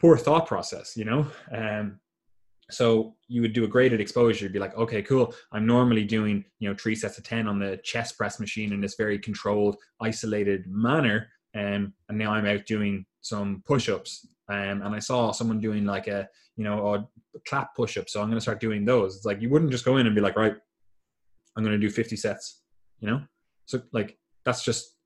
poor 0.00 0.16
thought 0.16 0.46
process. 0.46 0.96
You 0.96 1.04
know, 1.06 1.26
um, 1.52 2.00
so 2.70 3.14
you 3.28 3.40
would 3.40 3.52
do 3.52 3.64
a 3.64 3.68
graded 3.68 4.00
exposure 4.00 4.44
you'd 4.44 4.52
be 4.52 4.58
like 4.58 4.76
okay 4.76 5.02
cool 5.02 5.34
i'm 5.52 5.66
normally 5.66 6.04
doing 6.04 6.44
you 6.58 6.68
know 6.68 6.76
three 6.78 6.94
sets 6.94 7.18
of 7.18 7.24
10 7.24 7.48
on 7.48 7.58
the 7.58 7.78
chest 7.82 8.16
press 8.16 8.38
machine 8.38 8.72
in 8.72 8.80
this 8.80 8.94
very 8.94 9.18
controlled 9.18 9.76
isolated 10.00 10.64
manner 10.66 11.28
um, 11.54 11.92
and 12.08 12.18
now 12.18 12.32
i'm 12.32 12.46
out 12.46 12.66
doing 12.66 13.04
some 13.20 13.62
push-ups 13.66 14.28
um, 14.48 14.82
and 14.82 14.94
i 14.94 14.98
saw 14.98 15.32
someone 15.32 15.60
doing 15.60 15.84
like 15.84 16.08
a 16.08 16.28
you 16.56 16.64
know 16.64 16.94
a 16.94 17.08
clap 17.46 17.74
push-up 17.74 18.08
so 18.08 18.20
i'm 18.20 18.28
going 18.28 18.36
to 18.36 18.42
start 18.42 18.60
doing 18.60 18.84
those 18.84 19.16
it's 19.16 19.24
like 19.24 19.40
you 19.40 19.48
wouldn't 19.48 19.72
just 19.72 19.84
go 19.84 19.96
in 19.96 20.06
and 20.06 20.14
be 20.14 20.20
like 20.20 20.36
right 20.36 20.56
i'm 21.58 21.64
going 21.64 21.78
to 21.78 21.86
do 21.86 21.90
50 21.90 22.16
sets 22.16 22.62
you 23.00 23.08
know? 23.08 23.20
So 23.66 23.82
like 23.92 24.16
that's 24.44 24.62
just 24.62 24.96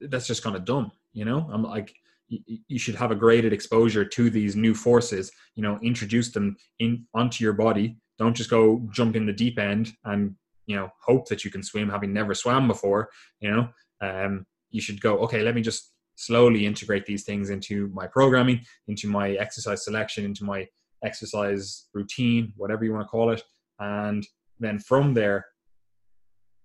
that's 0.00 0.26
just 0.26 0.42
kind 0.42 0.56
of 0.56 0.64
dumb 0.64 0.90
you 1.12 1.24
know? 1.24 1.48
I'm 1.52 1.62
like 1.62 1.94
you 2.28 2.78
should 2.78 2.94
have 2.94 3.10
a 3.10 3.14
graded 3.14 3.52
exposure 3.52 4.04
to 4.04 4.30
these 4.30 4.56
new 4.56 4.74
forces 4.74 5.30
you 5.54 5.62
know 5.62 5.78
introduce 5.82 6.32
them 6.32 6.56
in 6.78 7.06
onto 7.14 7.44
your 7.44 7.52
body. 7.52 7.96
Don't 8.18 8.34
just 8.34 8.50
go 8.50 8.86
jump 8.92 9.16
in 9.16 9.26
the 9.26 9.32
deep 9.32 9.58
end 9.58 9.92
and 10.04 10.34
you 10.66 10.76
know 10.76 10.90
hope 11.00 11.28
that 11.28 11.44
you 11.44 11.50
can 11.50 11.62
swim 11.62 11.88
having 11.88 12.12
never 12.12 12.34
swam 12.34 12.66
before 12.66 13.10
you 13.40 13.50
know? 13.50 13.68
Um, 14.00 14.46
you 14.70 14.80
should 14.80 15.00
go 15.00 15.18
okay 15.18 15.42
let 15.42 15.54
me 15.54 15.62
just 15.62 15.92
slowly 16.16 16.64
integrate 16.66 17.06
these 17.06 17.24
things 17.24 17.50
into 17.50 17.88
my 17.92 18.06
programming 18.06 18.60
into 18.88 19.08
my 19.08 19.32
exercise 19.32 19.84
selection 19.84 20.24
into 20.24 20.44
my 20.44 20.66
exercise 21.04 21.86
routine 21.92 22.52
whatever 22.56 22.84
you 22.84 22.92
want 22.92 23.04
to 23.04 23.08
call 23.08 23.30
it. 23.30 23.42
And 23.78 24.26
then 24.60 24.78
from 24.78 25.14
there 25.14 25.44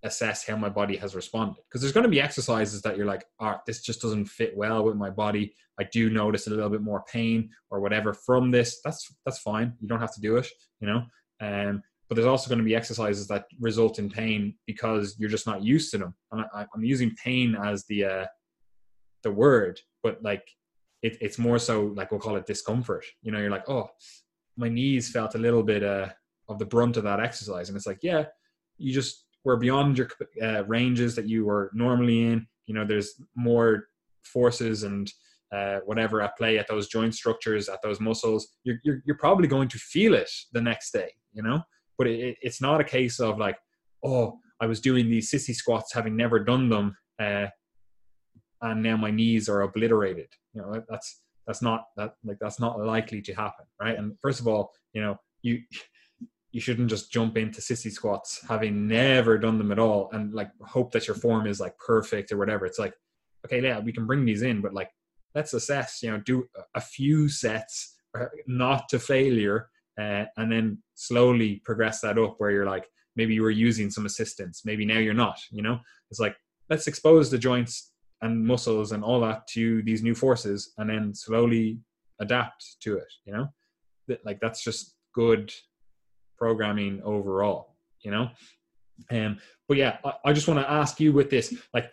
assess 0.04 0.46
how 0.46 0.56
my 0.56 0.70
body 0.70 0.96
has 0.96 1.16
responded. 1.16 1.62
Because 1.68 1.82
there's 1.82 1.94
going 1.94 2.06
to 2.06 2.10
be 2.10 2.22
exercises 2.22 2.82
that 2.82 2.98
you're 2.98 3.06
like 3.06 3.26
oh 3.40 3.56
this 3.66 3.82
just 3.82 4.02
doesn't 4.02 4.26
fit 4.26 4.56
well 4.56 4.84
with 4.84 4.96
my 4.96 5.10
body. 5.10 5.54
I 5.80 5.84
do 5.86 6.10
notice 6.10 6.48
a 6.48 6.50
little 6.50 6.70
bit 6.70 6.82
more 6.82 7.04
pain 7.12 7.50
or 7.70 7.80
whatever 7.80 8.14
from 8.14 8.52
this. 8.52 8.80
That's 8.84 9.14
that's 9.26 9.40
fine. 9.40 9.74
You 9.80 9.88
don't 9.88 10.00
have 10.00 10.14
to 10.16 10.22
do 10.22 10.38
it 10.38 10.48
you 10.80 10.88
know? 10.88 11.04
Um 11.42 11.82
but 12.08 12.16
there's 12.16 12.28
also 12.28 12.50
going 12.50 12.58
to 12.58 12.66
be 12.66 12.76
exercises 12.76 13.28
that 13.28 13.46
result 13.60 14.00
in 14.00 14.10
pain 14.10 14.56
because 14.66 15.16
you're 15.20 15.30
just 15.30 15.46
not 15.46 15.64
used 15.64 15.92
to 15.92 16.00
them. 16.00 16.16
And 16.32 16.44
I, 16.56 16.66
am 16.74 16.84
using 16.84 17.16
pain 17.24 17.56
as 17.56 17.86
the 17.86 18.06
uh 18.06 18.26
the 19.24 19.32
word 19.32 19.80
but 20.02 20.24
like 20.24 20.48
it, 21.02 21.18
it's 21.22 21.38
more 21.38 21.60
so 21.60 21.94
like 21.96 22.12
we'll 22.12 22.20
call 22.22 22.38
it 22.38 22.46
discomfort. 22.46 23.06
You 23.22 23.32
know 23.32 23.40
you're 23.40 23.52
like 23.52 23.70
oh 23.70 23.90
my 24.56 24.70
knees 24.70 25.10
felt 25.10 25.36
a 25.36 25.40
little 25.40 25.64
bit 25.64 25.84
uh 25.84 26.08
of 26.48 26.58
the 26.58 26.66
brunt 26.66 26.96
of 26.96 27.04
that 27.04 27.20
exercise. 27.20 27.68
And 27.68 27.76
it's 27.76 27.88
like 27.88 28.00
yeah 28.02 28.26
you 28.78 28.94
just 28.94 29.26
we're 29.50 29.56
beyond 29.56 29.98
your 29.98 30.08
uh, 30.44 30.64
ranges 30.66 31.16
that 31.16 31.28
you 31.28 31.44
were 31.44 31.72
normally 31.74 32.22
in. 32.22 32.46
You 32.68 32.76
know, 32.76 32.86
there's 32.86 33.16
more 33.36 33.88
forces 34.24 34.84
and 34.84 35.12
uh, 35.52 35.80
whatever 35.86 36.22
at 36.22 36.38
play 36.38 36.60
at 36.60 36.68
those 36.68 36.88
joint 36.88 37.16
structures, 37.16 37.68
at 37.68 37.82
those 37.82 38.00
muscles. 38.00 38.48
You're, 38.64 38.80
you're, 38.84 39.02
you're 39.06 39.18
probably 39.18 39.48
going 39.48 39.68
to 39.70 39.80
feel 39.80 40.14
it 40.14 40.30
the 40.54 40.62
next 40.62 40.92
day, 40.92 41.12
you 41.34 41.42
know? 41.42 41.64
But 41.98 42.06
it, 42.06 42.38
it's 42.44 42.62
not 42.62 42.80
a 42.80 42.84
case 42.84 43.20
of 43.20 43.40
like, 43.40 43.58
oh, 44.06 44.38
I 44.62 44.68
was 44.68 44.82
doing 44.82 45.10
these 45.10 45.32
sissy 45.32 45.56
squats 45.56 45.96
having 45.96 46.16
never 46.16 46.38
done 46.38 46.70
them, 46.70 46.96
uh, 47.20 47.48
and 48.62 48.84
now 48.84 48.98
my 48.98 49.10
knees 49.10 49.50
are 49.50 49.62
obliterated. 49.62 50.28
You 50.54 50.62
know, 50.62 50.84
that's 50.88 51.24
that's 51.48 51.64
not 51.64 51.86
that 51.98 52.14
like 52.24 52.38
that's 52.40 52.60
not 52.60 52.80
likely 52.80 53.22
to 53.22 53.34
happen, 53.34 53.66
right? 53.82 53.98
And 53.98 54.16
first 54.22 54.42
of 54.42 54.48
all, 54.48 54.72
you 54.94 55.02
know, 55.02 55.16
you 55.42 55.62
you 56.52 56.60
shouldn't 56.60 56.90
just 56.90 57.12
jump 57.12 57.38
into 57.38 57.62
sissy 57.62 57.92
squats 57.92 58.44
having 58.48 58.88
never 58.88 59.38
done 59.38 59.58
them 59.58 59.72
at 59.72 59.80
all 59.80 60.10
and 60.14 60.34
like 60.34 60.50
hope 60.62 60.92
that 60.92 61.08
your 61.08 61.16
form 61.16 61.46
is 61.46 61.60
like 61.60 61.78
perfect 61.78 62.32
or 62.32 62.38
whatever. 62.38 62.66
It's 62.66 62.80
like, 62.80 62.94
okay, 63.46 63.62
yeah, 63.62 63.80
we 63.80 63.94
can 63.94 64.08
bring 64.08 64.26
these 64.26 64.42
in, 64.42 64.62
but 64.62 64.74
like 64.74 64.90
let's 65.36 65.54
assess, 65.54 66.02
you 66.02 66.10
know, 66.12 66.20
do 66.20 66.46
a 66.76 66.82
few 66.82 67.30
sets 67.30 67.96
uh, 68.20 68.26
not 68.48 68.90
to 68.90 69.00
failure 69.00 69.70
uh, 70.00 70.26
and 70.38 70.52
then 70.52 70.80
slowly 70.96 71.62
progress 71.66 72.02
that 72.02 72.18
up 72.18 72.36
where 72.40 72.52
you're 72.52 72.66
like, 72.66 72.88
maybe 73.16 73.34
you 73.34 73.44
were 73.44 73.52
using 73.52 73.92
some 73.92 74.06
assistance, 74.06 74.64
maybe 74.66 74.86
now 74.86 74.98
you're 74.98 75.14
not, 75.14 75.40
you 75.52 75.62
know? 75.62 75.80
It's 76.10 76.20
like, 76.20 76.36
let's 76.70 76.88
expose 76.88 77.30
the 77.30 77.38
joints 77.38 77.92
and 78.22 78.46
muscles 78.46 78.92
and 78.92 79.04
all 79.04 79.20
that 79.22 79.46
to 79.48 79.84
these 79.84 80.02
new 80.02 80.16
forces 80.16 80.74
and 80.78 80.90
then 80.90 81.14
slowly 81.14 81.80
adapt 82.20 82.78
to 82.82 82.98
it, 82.98 83.12
you 83.26 83.34
know? 83.34 83.48
Like 84.26 84.40
that's 84.40 84.64
just 84.64 84.96
good 85.14 85.52
programming 86.40 87.02
overall, 87.04 87.76
you 88.02 88.12
know? 88.12 88.30
Um, 89.12 89.38
but 89.68 89.78
yeah, 89.78 89.98
I, 90.04 90.14
I 90.26 90.34
just 90.34 90.48
want 90.48 90.60
to 90.60 90.72
ask 90.72 91.00
you 91.00 91.14
with 91.14 91.30
this, 91.30 91.54
like, 91.74 91.92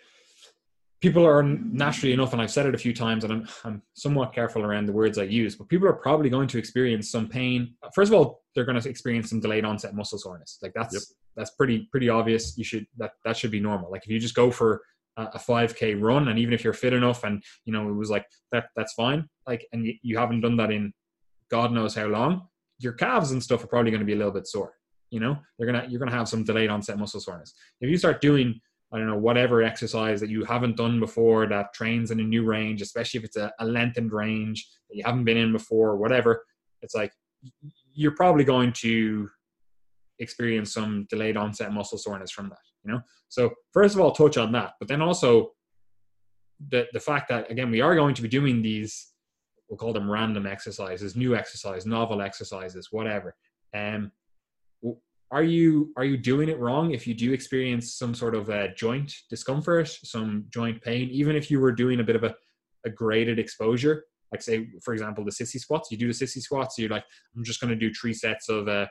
people 1.00 1.26
are 1.26 1.42
naturally 1.42 2.12
enough, 2.12 2.32
and 2.32 2.40
I've 2.40 2.50
said 2.50 2.66
it 2.66 2.74
a 2.74 2.78
few 2.78 2.94
times, 2.94 3.24
and 3.24 3.32
I'm, 3.32 3.48
I'm 3.64 3.82
somewhat 3.94 4.32
careful 4.32 4.62
around 4.62 4.86
the 4.86 4.92
words 4.92 5.18
I 5.18 5.24
use, 5.24 5.54
but 5.54 5.68
people 5.68 5.86
are 5.86 5.92
probably 5.92 6.30
going 6.30 6.48
to 6.48 6.58
experience 6.58 7.10
some 7.10 7.28
pain. 7.28 7.74
First 7.94 8.12
of 8.12 8.18
all, 8.18 8.42
they're 8.54 8.64
going 8.64 8.80
to 8.80 8.88
experience 8.88 9.30
some 9.30 9.40
delayed 9.40 9.64
onset 9.64 9.94
muscle 9.94 10.18
soreness. 10.18 10.58
Like 10.62 10.72
that's 10.74 10.94
yep. 10.94 11.02
that's 11.36 11.50
pretty 11.50 11.88
pretty 11.90 12.08
obvious. 12.08 12.56
You 12.56 12.64
should 12.64 12.86
that 12.96 13.12
that 13.24 13.36
should 13.36 13.50
be 13.50 13.60
normal. 13.60 13.90
Like 13.90 14.04
if 14.04 14.10
you 14.10 14.18
just 14.18 14.34
go 14.34 14.50
for 14.50 14.82
a 15.18 15.38
5k 15.38 16.00
run, 16.00 16.28
and 16.28 16.38
even 16.38 16.52
if 16.52 16.64
you're 16.64 16.72
fit 16.72 16.92
enough, 16.92 17.24
and 17.24 17.42
you 17.64 17.72
know 17.72 17.88
it 17.88 17.94
was 17.94 18.10
like 18.10 18.26
that, 18.52 18.68
that's 18.76 18.94
fine. 18.94 19.28
Like, 19.46 19.66
and 19.72 19.86
you, 19.86 19.94
you 20.02 20.18
haven't 20.18 20.40
done 20.40 20.56
that 20.56 20.70
in 20.70 20.92
God 21.50 21.72
knows 21.72 21.94
how 21.94 22.06
long 22.06 22.48
your 22.78 22.92
calves 22.92 23.32
and 23.32 23.42
stuff 23.42 23.64
are 23.64 23.68
probably 23.68 23.90
going 23.90 24.00
to 24.00 24.06
be 24.06 24.12
a 24.12 24.16
little 24.16 24.32
bit 24.32 24.46
sore. 24.46 24.74
You 25.10 25.20
know, 25.20 25.38
they're 25.56 25.66
gonna 25.70 25.86
you're 25.88 26.00
gonna 26.00 26.10
have 26.10 26.28
some 26.28 26.44
delayed 26.44 26.68
onset 26.68 26.98
muscle 26.98 27.20
soreness. 27.20 27.54
If 27.80 27.88
you 27.88 27.96
start 27.96 28.20
doing 28.20 28.60
I 28.92 28.98
don't 28.98 29.08
know 29.08 29.18
whatever 29.18 29.62
exercise 29.62 30.20
that 30.20 30.30
you 30.30 30.44
haven't 30.44 30.76
done 30.76 31.00
before 31.00 31.46
that 31.48 31.72
trains 31.74 32.10
in 32.10 32.20
a 32.20 32.22
new 32.22 32.44
range, 32.44 32.82
especially 32.82 33.18
if 33.18 33.24
it's 33.24 33.36
a, 33.36 33.52
a 33.58 33.66
lengthened 33.66 34.12
range 34.12 34.68
that 34.88 34.96
you 34.96 35.04
haven't 35.04 35.24
been 35.24 35.36
in 35.36 35.52
before, 35.52 35.96
whatever, 35.96 36.44
it's 36.82 36.94
like 36.94 37.12
you're 37.92 38.14
probably 38.14 38.44
going 38.44 38.72
to 38.72 39.28
experience 40.18 40.72
some 40.72 41.06
delayed 41.10 41.36
onset 41.36 41.72
muscle 41.72 41.98
soreness 41.98 42.30
from 42.30 42.48
that. 42.48 42.58
You 42.84 42.92
know, 42.92 43.00
so 43.28 43.50
first 43.72 43.94
of 43.94 44.00
all, 44.00 44.12
touch 44.12 44.36
on 44.36 44.52
that, 44.52 44.72
but 44.78 44.88
then 44.88 45.02
also 45.02 45.50
the 46.68 46.86
the 46.92 47.00
fact 47.00 47.28
that 47.28 47.50
again 47.50 47.70
we 47.70 47.80
are 47.80 47.94
going 47.94 48.14
to 48.14 48.22
be 48.22 48.28
doing 48.28 48.62
these 48.62 49.12
we'll 49.68 49.78
call 49.78 49.92
them 49.92 50.10
random 50.10 50.46
exercises, 50.46 51.16
new 51.16 51.34
exercise, 51.34 51.86
novel 51.86 52.22
exercises, 52.22 52.88
whatever. 52.90 53.34
Um, 53.74 54.12
are 55.30 55.42
you 55.42 55.92
are 55.96 56.04
you 56.04 56.16
doing 56.16 56.48
it 56.48 56.58
wrong 56.58 56.92
if 56.92 57.06
you 57.06 57.14
do 57.14 57.32
experience 57.32 57.94
some 57.94 58.14
sort 58.14 58.34
of 58.34 58.48
joint 58.76 59.12
discomfort, 59.28 59.88
some 59.88 60.44
joint 60.50 60.80
pain, 60.82 61.08
even 61.10 61.34
if 61.34 61.50
you 61.50 61.58
were 61.58 61.72
doing 61.72 62.00
a 62.00 62.04
bit 62.04 62.16
of 62.16 62.24
a, 62.24 62.34
a 62.84 62.90
graded 62.90 63.38
exposure? 63.38 64.04
Like 64.30 64.42
say, 64.42 64.68
for 64.84 64.92
example, 64.92 65.24
the 65.24 65.30
sissy 65.30 65.58
squats. 65.58 65.90
You 65.90 65.98
do 65.98 66.06
the 66.06 66.12
sissy 66.12 66.40
squats. 66.40 66.78
You're 66.78 66.90
like, 66.90 67.04
I'm 67.36 67.44
just 67.44 67.60
going 67.60 67.70
to 67.70 67.76
do 67.76 67.92
three 67.92 68.14
sets 68.14 68.48
of 68.48 68.68
uh, 68.68 68.86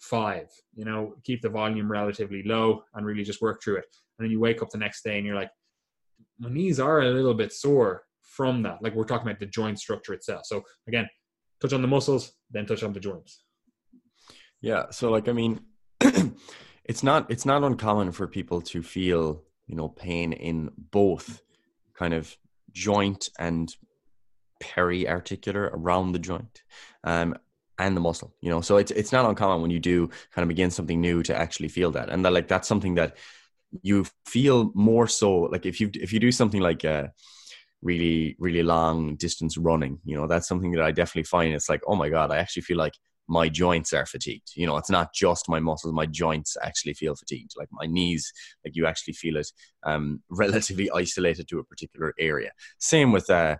five. 0.00 0.48
You 0.74 0.84
know, 0.84 1.14
keep 1.24 1.42
the 1.42 1.48
volume 1.48 1.90
relatively 1.90 2.42
low 2.44 2.82
and 2.94 3.06
really 3.06 3.24
just 3.24 3.42
work 3.42 3.62
through 3.62 3.76
it. 3.76 3.86
And 4.18 4.26
then 4.26 4.30
you 4.30 4.40
wake 4.40 4.62
up 4.62 4.70
the 4.70 4.78
next 4.78 5.02
day 5.02 5.16
and 5.16 5.26
you're 5.26 5.36
like, 5.36 5.50
my 6.38 6.50
knees 6.50 6.80
are 6.80 7.00
a 7.00 7.10
little 7.10 7.34
bit 7.34 7.52
sore 7.52 8.02
from 8.30 8.62
that. 8.62 8.82
Like 8.82 8.94
we're 8.94 9.04
talking 9.04 9.28
about 9.28 9.40
the 9.40 9.46
joint 9.46 9.78
structure 9.78 10.14
itself. 10.14 10.42
So 10.44 10.62
again, 10.86 11.08
touch 11.60 11.72
on 11.72 11.82
the 11.82 11.88
muscles, 11.88 12.32
then 12.50 12.66
touch 12.66 12.82
on 12.82 12.92
the 12.92 13.00
joints. 13.00 13.42
Yeah. 14.60 14.90
So 14.90 15.10
like 15.10 15.28
I 15.28 15.32
mean, 15.32 15.60
it's 16.84 17.02
not 17.02 17.30
it's 17.30 17.46
not 17.46 17.64
uncommon 17.64 18.12
for 18.12 18.26
people 18.26 18.60
to 18.62 18.82
feel 18.82 19.42
you 19.66 19.76
know 19.76 19.88
pain 19.88 20.32
in 20.32 20.70
both 20.76 21.42
kind 21.94 22.14
of 22.14 22.36
joint 22.72 23.28
and 23.38 23.74
peri-articular 24.60 25.70
around 25.72 26.12
the 26.12 26.18
joint 26.18 26.62
um, 27.04 27.34
and 27.78 27.96
the 27.96 28.00
muscle 28.00 28.34
you 28.40 28.50
know 28.50 28.60
so 28.60 28.76
it's 28.76 28.90
it's 28.90 29.12
not 29.12 29.24
uncommon 29.24 29.62
when 29.62 29.70
you 29.70 29.78
do 29.78 30.08
kind 30.32 30.42
of 30.42 30.48
begin 30.48 30.70
something 30.70 31.00
new 31.00 31.22
to 31.22 31.34
actually 31.34 31.68
feel 31.68 31.90
that 31.90 32.10
and 32.10 32.24
that 32.24 32.32
like 32.32 32.48
that's 32.48 32.68
something 32.68 32.96
that 32.96 33.16
you 33.82 34.04
feel 34.26 34.70
more 34.74 35.06
so 35.06 35.42
like 35.42 35.64
if 35.64 35.80
you 35.80 35.90
if 35.94 36.12
you 36.12 36.20
do 36.20 36.32
something 36.32 36.60
like 36.60 36.84
uh 36.84 37.06
really 37.82 38.36
really 38.38 38.62
long 38.62 39.16
distance 39.16 39.56
running 39.56 39.98
you 40.04 40.16
know 40.16 40.26
that's 40.26 40.46
something 40.46 40.72
that 40.72 40.84
i 40.84 40.90
definitely 40.90 41.22
find 41.24 41.54
it's 41.54 41.68
like 41.68 41.80
oh 41.86 41.94
my 41.94 42.08
god 42.10 42.30
i 42.30 42.36
actually 42.36 42.62
feel 42.62 42.76
like 42.76 42.94
my 43.30 43.48
joints 43.48 43.92
are 43.92 44.04
fatigued. 44.04 44.50
You 44.56 44.66
know 44.66 44.76
it's 44.76 44.90
not 44.90 45.14
just 45.14 45.48
my 45.48 45.60
muscles 45.60 45.94
my 45.94 46.04
joints 46.04 46.56
actually 46.62 46.94
feel 46.94 47.14
fatigued. 47.14 47.52
Like 47.56 47.68
my 47.70 47.86
knees 47.86 48.32
like 48.64 48.74
you 48.74 48.86
actually 48.86 49.14
feel 49.14 49.36
it 49.36 49.50
um, 49.84 50.22
relatively 50.30 50.90
isolated 50.90 51.48
to 51.48 51.60
a 51.60 51.64
particular 51.64 52.12
area. 52.18 52.50
Same 52.78 53.12
with 53.12 53.30
uh, 53.30 53.56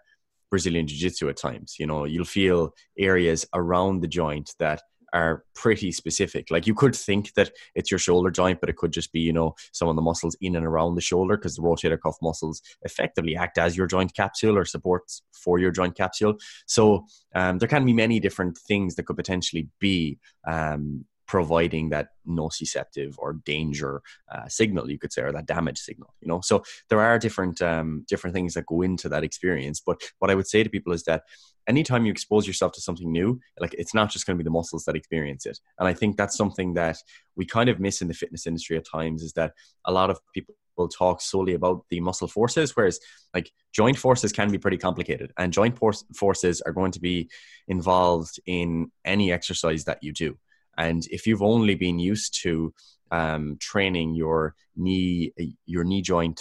brazilian 0.51 0.89
jiu-jitsu 0.89 1.29
at 1.29 1.37
times. 1.37 1.77
You 1.79 1.87
know 1.87 2.05
you'll 2.05 2.25
feel 2.25 2.73
areas 2.99 3.47
around 3.55 4.01
the 4.01 4.09
joint 4.09 4.55
that 4.59 4.83
are 5.13 5.45
pretty 5.55 5.93
specific. 5.93 6.51
Like 6.51 6.67
you 6.67 6.75
could 6.75 6.95
think 6.95 7.35
that 7.35 7.51
it's 7.75 7.91
your 7.91 7.99
shoulder 7.99 8.31
joint, 8.31 8.61
but 8.61 8.69
it 8.69 8.77
could 8.77 8.93
just 8.93 9.13
be, 9.13 9.21
you 9.21 9.33
know, 9.33 9.55
some 9.73 9.89
of 9.89 9.97
the 9.97 10.03
muscles 10.03 10.37
in 10.41 10.57
and 10.57 10.67
around 10.67 10.95
the 10.95 11.01
shoulder 11.01 11.37
because 11.37 11.57
the 11.57 11.63
rotator 11.63 12.01
cuff 12.01 12.17
muscles 12.23 12.63
effectively 12.83 13.37
act 13.37 13.59
as 13.59 13.77
your 13.77 13.87
joint 13.87 14.15
capsule 14.15 14.57
or 14.57 14.65
supports 14.65 15.23
for 15.33 15.59
your 15.59 15.71
joint 15.71 15.97
capsule. 15.97 16.37
So 16.67 17.07
um, 17.35 17.59
there 17.59 17.69
can 17.69 17.85
be 17.85 17.93
many 17.93 18.21
different 18.21 18.59
things 18.59 18.95
that 18.95 19.05
could 19.05 19.17
potentially 19.17 19.69
be 19.79 20.19
um, 20.47 21.05
providing 21.31 21.91
that 21.91 22.09
nociceptive 22.27 23.15
or 23.17 23.35
danger 23.45 24.03
uh, 24.35 24.49
signal, 24.49 24.91
you 24.91 24.99
could 24.99 25.13
say, 25.13 25.23
or 25.23 25.31
that 25.31 25.47
damage 25.47 25.79
signal. 25.79 26.13
You 26.21 26.27
know, 26.27 26.41
so 26.41 26.65
there 26.89 27.01
are 27.01 27.21
different 27.21 27.63
um, 27.63 28.05
different 28.09 28.35
things 28.35 28.55
that 28.55 28.67
go 28.67 28.83
into 28.83 29.09
that 29.11 29.23
experience. 29.23 29.81
But 29.81 30.03
what 30.19 30.29
I 30.29 30.35
would 30.35 30.49
say 30.49 30.65
to 30.65 30.69
people 30.69 30.93
is 30.93 31.05
that 31.05 31.23
anytime 31.69 32.05
you 32.05 32.13
expose 32.13 32.47
yourself 32.47 32.73
to 32.73 32.81
something 32.81 33.11
new, 33.11 33.41
like 33.59 33.75
it's 33.75 33.95
not 33.95 34.11
just 34.11 34.27
going 34.27 34.37
to 34.37 34.43
be 34.43 34.47
the 34.47 34.51
muscles 34.51 34.85
that 34.85 34.97
experience 34.97 35.47
it. 35.47 35.59
And 35.79 35.89
I 35.89 35.95
think 35.95 36.17
that's 36.17 36.37
something 36.37 36.75
that 36.75 36.99
we 37.37 37.47
kind 37.47 37.69
of 37.69 37.81
miss 37.81 38.03
in 38.03 38.09
the 38.09 38.15
fitness 38.15 38.47
industry 38.47 38.77
at 38.77 38.87
times 38.87 39.23
is 39.23 39.33
that 39.35 39.53
a 39.85 39.93
lot 39.93 40.11
of 40.11 40.19
people 40.35 40.55
will 40.77 40.89
talk 40.89 41.21
solely 41.21 41.55
about 41.55 41.85
the 41.91 42.01
muscle 42.01 42.29
forces, 42.29 42.75
whereas 42.75 42.99
like 43.35 43.53
joint 43.73 43.99
forces 43.99 44.33
can 44.33 44.51
be 44.51 44.59
pretty 44.59 44.79
complicated, 44.79 45.33
and 45.39 45.53
joint 45.53 45.79
forces 46.15 46.61
are 46.63 46.73
going 46.73 46.93
to 46.93 47.01
be 47.01 47.29
involved 47.69 48.41
in 48.47 48.91
any 49.05 49.33
exercise 49.33 49.85
that 49.85 50.03
you 50.03 50.13
do. 50.13 50.39
And 50.79 51.07
if 51.11 51.27
you've 51.27 51.43
only 51.43 51.75
been 51.75 51.99
used 51.99 52.41
to 52.43 52.73
um, 53.11 53.59
training 53.61 54.15
your 54.15 54.55
knee, 54.77 55.33
your 55.67 55.85
knee 55.85 56.01
joint 56.01 56.41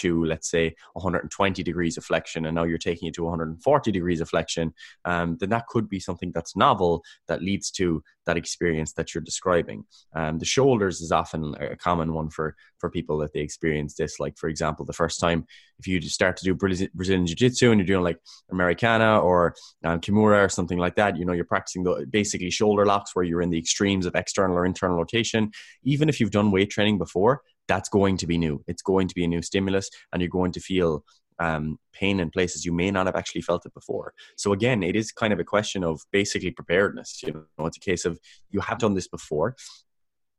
to 0.00 0.24
let's 0.24 0.50
say 0.50 0.74
120 0.94 1.62
degrees 1.62 1.96
of 1.96 2.04
flexion 2.04 2.46
and 2.46 2.54
now 2.54 2.64
you're 2.64 2.78
taking 2.78 3.08
it 3.08 3.14
to 3.14 3.24
140 3.24 3.92
degrees 3.92 4.20
of 4.20 4.28
flexion 4.28 4.72
um, 5.04 5.36
then 5.40 5.50
that 5.50 5.66
could 5.68 5.88
be 5.88 6.00
something 6.00 6.32
that's 6.34 6.56
novel 6.56 7.02
that 7.28 7.42
leads 7.42 7.70
to 7.70 8.02
that 8.26 8.36
experience 8.36 8.92
that 8.94 9.14
you're 9.14 9.22
describing. 9.22 9.84
Um, 10.14 10.38
the 10.38 10.44
shoulders 10.44 11.00
is 11.00 11.12
often 11.12 11.54
a 11.60 11.76
common 11.76 12.12
one 12.12 12.28
for 12.28 12.56
for 12.78 12.90
people 12.90 13.18
that 13.18 13.32
they 13.32 13.40
experience 13.40 13.94
this. 13.94 14.20
Like 14.20 14.36
for 14.36 14.48
example 14.48 14.84
the 14.84 14.92
first 14.92 15.20
time 15.20 15.46
if 15.78 15.86
you 15.86 16.00
start 16.02 16.36
to 16.38 16.44
do 16.44 16.54
brazilian 16.54 17.26
jiu-jitsu 17.26 17.70
and 17.70 17.78
you're 17.78 17.86
doing 17.86 18.02
like 18.02 18.18
americana 18.50 19.20
or 19.20 19.54
um, 19.84 20.00
kimura 20.00 20.42
or 20.42 20.48
something 20.48 20.78
like 20.78 20.96
that 20.96 21.18
you 21.18 21.24
know 21.26 21.34
you're 21.34 21.44
practicing 21.44 21.84
the 21.84 22.06
basically 22.08 22.50
shoulder 22.50 22.86
locks 22.86 23.14
where 23.14 23.24
you're 23.24 23.42
in 23.42 23.50
the 23.50 23.58
extremes 23.58 24.06
of 24.06 24.14
external 24.14 24.56
or 24.56 24.66
internal 24.66 24.96
rotation. 24.96 25.50
Even 25.82 26.08
if 26.08 26.20
you've 26.20 26.30
done 26.30 26.50
weight 26.50 26.70
training 26.70 26.98
before 26.98 27.42
that's 27.68 27.88
going 27.88 28.16
to 28.18 28.26
be 28.26 28.38
new. 28.38 28.62
It's 28.66 28.82
going 28.82 29.08
to 29.08 29.14
be 29.14 29.24
a 29.24 29.28
new 29.28 29.42
stimulus, 29.42 29.90
and 30.12 30.22
you're 30.22 30.28
going 30.28 30.52
to 30.52 30.60
feel 30.60 31.04
um, 31.38 31.78
pain 31.92 32.20
in 32.20 32.30
places 32.30 32.64
you 32.64 32.72
may 32.72 32.90
not 32.90 33.06
have 33.06 33.16
actually 33.16 33.42
felt 33.42 33.66
it 33.66 33.74
before. 33.74 34.14
So 34.36 34.52
again, 34.52 34.82
it 34.82 34.96
is 34.96 35.12
kind 35.12 35.32
of 35.32 35.38
a 35.38 35.44
question 35.44 35.84
of 35.84 36.00
basically 36.12 36.50
preparedness. 36.50 37.22
You 37.22 37.46
know, 37.58 37.66
it's 37.66 37.76
a 37.76 37.80
case 37.80 38.04
of 38.04 38.18
you 38.50 38.60
have 38.60 38.78
done 38.78 38.94
this 38.94 39.08
before. 39.08 39.56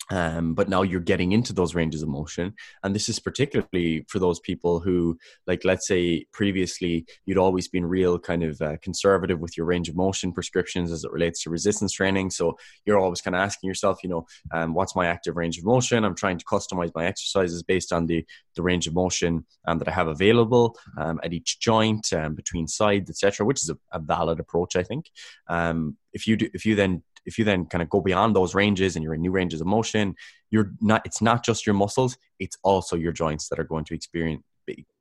Um, 0.10 0.54
but 0.54 0.70
now 0.70 0.82
you're 0.84 1.00
getting 1.00 1.32
into 1.32 1.54
those 1.54 1.76
ranges 1.76 2.02
of 2.02 2.10
motion. 2.10 2.54
And 2.84 2.96
this 2.96 3.10
is 3.10 3.20
particularly 3.20 4.06
for 4.08 4.20
those 4.20 4.40
people 4.40 4.80
who 4.80 5.18
like 5.46 5.66
let's 5.66 5.88
say 5.88 6.26
previously 6.32 7.06
you'd 7.26 7.38
always 7.38 7.68
been 7.68 7.86
real 7.86 8.18
kind 8.18 8.44
of 8.44 8.62
uh, 8.62 8.78
conservative 8.82 9.40
with 9.40 9.58
your 9.58 9.66
range 9.66 9.90
of 9.90 9.96
motion 9.96 10.32
prescriptions 10.32 10.92
as 10.92 11.04
it 11.04 11.12
relates 11.12 11.44
to 11.44 11.50
resistance 11.50 11.92
training. 11.92 12.30
So 12.32 12.58
you're 12.86 13.00
always 13.00 13.22
kind 13.22 13.36
of 13.36 13.42
asking 13.42 13.68
yourself 13.68 14.00
you 14.04 14.10
know 14.10 14.26
um, 14.52 14.74
what's 14.74 14.96
my 14.96 15.08
active 15.08 15.36
range 15.36 15.58
of 15.58 15.66
motion? 15.66 16.04
I'm 16.04 16.16
trying 16.16 16.38
to 16.38 16.46
customize 16.46 16.92
my 16.96 17.06
exercises 17.06 17.64
based 17.64 17.92
on 17.92 18.06
the 18.06 18.26
the 18.56 18.64
range 18.64 18.88
of 18.88 18.94
motion 18.94 19.46
um, 19.68 19.78
that 19.78 19.88
i 19.88 19.92
have 19.92 20.08
available 20.08 20.76
um, 20.98 21.20
at 21.24 21.32
each 21.32 21.60
joint 21.60 22.12
um, 22.12 22.34
between 22.34 22.68
sides 22.68 23.10
etc 23.10 23.46
which 23.46 23.62
is 23.62 23.70
a, 23.70 23.78
a, 23.92 24.00
valid 24.00 24.40
approach 24.40 24.76
i 24.76 24.84
think. 24.84 25.10
Um, 25.48 25.96
if 26.14 26.28
you 26.28 26.36
do 26.36 26.50
if 26.54 26.66
you 26.66 26.76
then 26.76 27.04
if 27.28 27.38
you 27.38 27.46
then 27.46 27.66
kind 27.66 27.82
of 27.84 27.90
go 27.90 28.02
beyond 28.02 28.36
those 28.36 28.56
ranges 28.56 28.96
and 28.96 29.04
you're 29.04 29.14
in 29.14 29.22
new 29.22 29.32
ranges 29.32 29.62
of 29.62 29.68
motion, 29.68 30.16
you're 30.50 30.72
not. 30.82 31.04
It's 31.06 31.22
not 31.22 31.46
just 31.46 31.68
your 31.68 31.76
muscles; 31.76 32.18
it's 32.40 32.58
also 32.64 32.96
your 32.96 33.12
joints 33.12 33.50
that 33.50 33.60
are 33.60 33.64
going 33.64 33.86
to 33.86 33.94
experience 33.94 34.44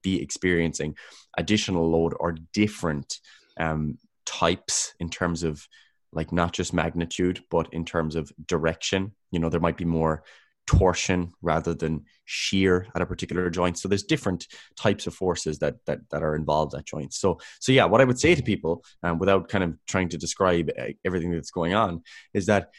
be 0.03 0.23
experiencing 0.23 0.95
additional 1.37 1.91
load 1.91 2.15
or 2.21 2.37
different 2.53 3.19
um, 3.59 3.99
types 4.25 4.95
in 5.01 5.09
terms 5.09 5.43
of 5.43 5.67
like 6.13 6.33
not 6.33 6.53
just 6.53 6.73
magnitude, 6.73 7.43
but 7.51 7.73
in 7.73 7.85
terms 7.85 8.15
of 8.17 8.33
direction. 8.47 9.13
You 9.31 9.41
know, 9.41 9.49
there 9.49 9.61
might 9.61 9.77
be 9.77 9.85
more 9.85 10.23
torsion 10.67 11.33
rather 11.43 11.75
than 11.75 12.05
shear 12.25 12.87
at 12.95 13.03
a 13.03 13.07
particular 13.07 13.49
joint. 13.51 13.79
So 13.79 13.89
there's 13.89 14.03
different 14.03 14.47
types 14.77 15.07
of 15.07 15.15
forces 15.15 15.59
that 15.61 15.77
that, 15.87 16.01
that 16.11 16.23
are 16.23 16.37
involved 16.37 16.75
at 16.75 16.85
joints. 16.85 17.19
So 17.19 17.39
so 17.61 17.73
yeah, 17.73 17.85
what 17.85 18.01
I 18.01 18.05
would 18.05 18.19
say 18.19 18.35
to 18.35 18.43
people, 18.43 18.85
um, 19.03 19.19
without 19.19 19.49
kind 19.49 19.65
of 19.65 19.75
trying 19.87 20.09
to 20.11 20.19
describe 20.19 20.71
uh, 20.79 20.89
everything 21.05 21.31
that's 21.31 21.51
going 21.51 21.75
on, 21.75 22.03
is 22.35 22.47
that 22.47 22.71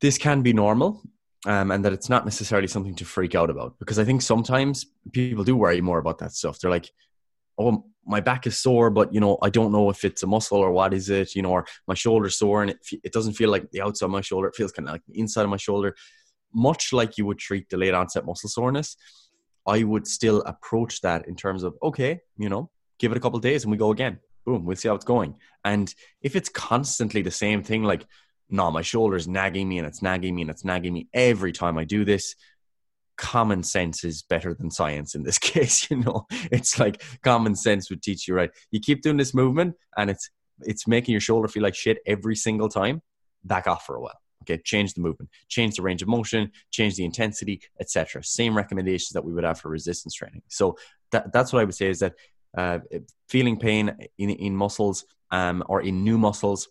this 0.00 0.18
can 0.18 0.42
be 0.42 0.52
normal. 0.52 1.02
Um, 1.44 1.70
and 1.70 1.84
that 1.84 1.92
it's 1.92 2.08
not 2.08 2.24
necessarily 2.24 2.66
something 2.66 2.96
to 2.96 3.04
freak 3.04 3.36
out 3.36 3.50
about 3.50 3.78
because 3.78 4.00
I 4.00 4.04
think 4.04 4.20
sometimes 4.20 4.84
people 5.12 5.44
do 5.44 5.54
worry 5.54 5.80
more 5.80 5.98
about 5.98 6.18
that 6.18 6.32
stuff. 6.32 6.58
They're 6.58 6.72
like, 6.72 6.90
"Oh, 7.56 7.84
my 8.04 8.20
back 8.20 8.46
is 8.46 8.58
sore, 8.58 8.90
but 8.90 9.12
you 9.12 9.20
know, 9.20 9.38
I 9.42 9.50
don't 9.50 9.70
know 9.70 9.90
if 9.90 10.04
it's 10.04 10.24
a 10.24 10.26
muscle 10.26 10.58
or 10.58 10.72
what 10.72 10.94
is 10.94 11.08
it, 11.10 11.36
you 11.36 11.42
know, 11.42 11.50
or 11.50 11.66
my 11.86 11.94
shoulder's 11.94 12.38
sore 12.38 12.62
and 12.62 12.70
it, 12.70 12.78
it 13.04 13.12
doesn't 13.12 13.34
feel 13.34 13.50
like 13.50 13.70
the 13.70 13.80
outside 13.80 14.06
of 14.06 14.12
my 14.12 14.22
shoulder, 14.22 14.48
it 14.48 14.56
feels 14.56 14.72
kind 14.72 14.88
of 14.88 14.94
like 14.94 15.02
the 15.06 15.20
inside 15.20 15.42
of 15.42 15.50
my 15.50 15.56
shoulder 15.56 15.94
much 16.54 16.92
like 16.92 17.18
you 17.18 17.26
would 17.26 17.38
treat 17.38 17.68
delayed 17.68 17.94
onset 17.94 18.24
muscle 18.24 18.48
soreness, 18.48 18.96
I 19.66 19.82
would 19.82 20.06
still 20.06 20.42
approach 20.42 21.00
that 21.00 21.26
in 21.26 21.36
terms 21.36 21.62
of, 21.62 21.74
okay, 21.82 22.20
you 22.36 22.48
know, 22.48 22.70
give 22.98 23.12
it 23.12 23.18
a 23.18 23.20
couple 23.20 23.38
days 23.40 23.64
and 23.64 23.70
we 23.70 23.76
go 23.76 23.90
again. 23.90 24.20
Boom, 24.44 24.64
we'll 24.64 24.76
see 24.76 24.88
how 24.88 24.94
it's 24.94 25.04
going. 25.04 25.34
And 25.64 25.92
if 26.22 26.36
it's 26.36 26.48
constantly 26.48 27.22
the 27.22 27.32
same 27.32 27.64
thing, 27.64 27.82
like, 27.82 28.06
no, 28.48 28.70
my 28.70 28.82
shoulder's 28.82 29.26
nagging 29.26 29.68
me 29.68 29.78
and 29.78 29.86
it's 29.86 30.02
nagging 30.02 30.36
me 30.36 30.42
and 30.42 30.50
it's 30.50 30.64
nagging 30.64 30.92
me 30.92 31.08
every 31.12 31.50
time 31.50 31.78
I 31.78 31.84
do 31.84 32.04
this, 32.04 32.36
common 33.16 33.62
sense 33.62 34.04
is 34.04 34.22
better 34.22 34.54
than 34.54 34.70
science 34.70 35.14
in 35.14 35.24
this 35.24 35.38
case. 35.52 35.90
You 35.90 35.98
know, 35.98 36.26
it's 36.30 36.78
like 36.78 37.02
common 37.22 37.56
sense 37.56 37.90
would 37.90 38.02
teach 38.02 38.28
you, 38.28 38.34
right? 38.34 38.50
You 38.70 38.80
keep 38.80 39.02
doing 39.02 39.16
this 39.16 39.34
movement 39.34 39.74
and 39.96 40.10
it's 40.10 40.30
it's 40.60 40.86
making 40.86 41.12
your 41.12 41.20
shoulder 41.20 41.48
feel 41.48 41.62
like 41.62 41.74
shit 41.74 41.98
every 42.06 42.36
single 42.36 42.68
time. 42.68 43.02
Back 43.44 43.66
off 43.66 43.84
for 43.84 43.96
a 43.96 44.00
while. 44.00 44.18
Okay, 44.48 44.62
change 44.64 44.94
the 44.94 45.00
movement, 45.00 45.30
change 45.48 45.76
the 45.76 45.82
range 45.82 46.02
of 46.02 46.08
motion, 46.08 46.50
change 46.70 46.96
the 46.96 47.04
intensity, 47.04 47.60
etc. 47.80 48.22
Same 48.22 48.56
recommendations 48.56 49.10
that 49.10 49.24
we 49.24 49.32
would 49.32 49.44
have 49.44 49.58
for 49.58 49.68
resistance 49.68 50.14
training. 50.14 50.42
So 50.48 50.76
that, 51.10 51.32
that's 51.32 51.52
what 51.52 51.60
I 51.60 51.64
would 51.64 51.74
say 51.74 51.88
is 51.88 51.98
that 51.98 52.14
uh, 52.56 52.78
feeling 53.28 53.58
pain 53.58 53.96
in, 54.18 54.30
in 54.30 54.56
muscles 54.56 55.04
um, 55.30 55.64
or 55.66 55.82
in 55.82 56.04
new 56.04 56.16
muscles 56.16 56.68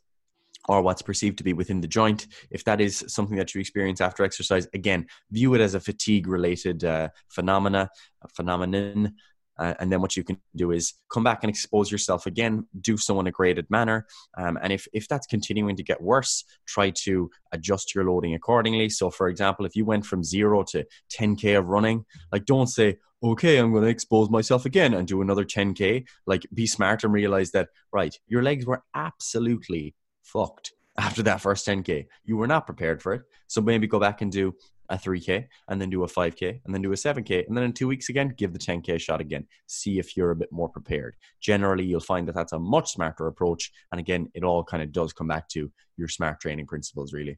or 0.67 0.81
what's 0.81 1.01
perceived 1.01 1.37
to 1.37 1.43
be 1.43 1.53
within 1.53 1.81
the 1.81 1.87
joint. 1.87 2.27
If 2.49 2.63
that 2.63 2.81
is 2.81 3.03
something 3.07 3.37
that 3.37 3.53
you 3.53 3.61
experience 3.61 4.01
after 4.01 4.23
exercise, 4.23 4.67
again, 4.73 5.07
view 5.31 5.53
it 5.53 5.61
as 5.61 5.75
a 5.75 5.79
fatigue 5.79 6.27
related 6.27 6.83
uh, 6.83 7.09
phenomena, 7.29 7.89
phenomenon, 8.33 9.15
uh, 9.57 9.73
and 9.79 9.91
then 9.91 10.01
what 10.01 10.15
you 10.15 10.23
can 10.23 10.37
do 10.55 10.71
is 10.71 10.93
come 11.09 11.23
back 11.23 11.39
and 11.43 11.49
expose 11.49 11.91
yourself 11.91 12.25
again, 12.25 12.67
do 12.81 12.97
so 12.97 13.19
in 13.19 13.27
a 13.27 13.31
graded 13.31 13.65
manner. 13.69 14.05
Um, 14.37 14.57
and 14.61 14.73
if, 14.73 14.87
if 14.93 15.07
that's 15.07 15.27
continuing 15.27 15.75
to 15.77 15.83
get 15.83 16.01
worse, 16.01 16.43
try 16.67 16.91
to 17.03 17.29
adjust 17.51 17.95
your 17.95 18.03
loading 18.03 18.33
accordingly. 18.33 18.89
So, 18.89 19.09
for 19.09 19.29
example, 19.29 19.65
if 19.65 19.75
you 19.75 19.85
went 19.85 20.05
from 20.05 20.23
zero 20.23 20.63
to 20.71 20.85
10K 21.13 21.57
of 21.57 21.67
running, 21.67 22.05
like 22.31 22.45
don't 22.45 22.67
say, 22.67 22.97
okay, 23.23 23.57
I'm 23.57 23.71
going 23.71 23.83
to 23.83 23.89
expose 23.89 24.29
myself 24.29 24.65
again 24.65 24.93
and 24.93 25.07
do 25.07 25.21
another 25.21 25.45
10K. 25.45 26.05
Like 26.25 26.45
be 26.53 26.67
smart 26.67 27.03
and 27.03 27.13
realize 27.13 27.51
that, 27.51 27.69
right, 27.91 28.17
your 28.27 28.43
legs 28.43 28.65
were 28.65 28.83
absolutely 28.93 29.95
fucked 30.21 30.73
after 30.97 31.23
that 31.23 31.41
first 31.41 31.67
10K. 31.67 32.07
You 32.23 32.37
were 32.37 32.47
not 32.47 32.65
prepared 32.65 33.01
for 33.01 33.13
it. 33.13 33.23
So 33.47 33.61
maybe 33.61 33.87
go 33.87 33.99
back 33.99 34.21
and 34.21 34.31
do 34.31 34.55
a 34.89 34.97
3K 34.97 35.47
and 35.67 35.81
then 35.81 35.89
do 35.89 36.03
a 36.03 36.07
5K 36.07 36.61
and 36.65 36.73
then 36.73 36.81
do 36.81 36.91
a 36.91 36.95
7K. 36.95 37.47
And 37.47 37.55
then 37.55 37.63
in 37.63 37.73
two 37.73 37.87
weeks 37.87 38.09
again, 38.09 38.33
give 38.37 38.53
the 38.53 38.59
10K 38.59 38.99
shot 38.99 39.21
again. 39.21 39.45
See 39.67 39.99
if 39.99 40.15
you're 40.15 40.31
a 40.31 40.35
bit 40.35 40.51
more 40.51 40.69
prepared. 40.69 41.15
Generally, 41.41 41.85
you'll 41.85 41.99
find 41.99 42.27
that 42.27 42.35
that's 42.35 42.53
a 42.53 42.59
much 42.59 42.91
smarter 42.91 43.27
approach. 43.27 43.71
And 43.91 43.99
again, 43.99 44.29
it 44.33 44.43
all 44.43 44.63
kind 44.63 44.83
of 44.83 44.91
does 44.91 45.13
come 45.13 45.27
back 45.27 45.47
to 45.49 45.71
your 45.97 46.07
smart 46.07 46.39
training 46.39 46.67
principles, 46.67 47.13
really. 47.13 47.37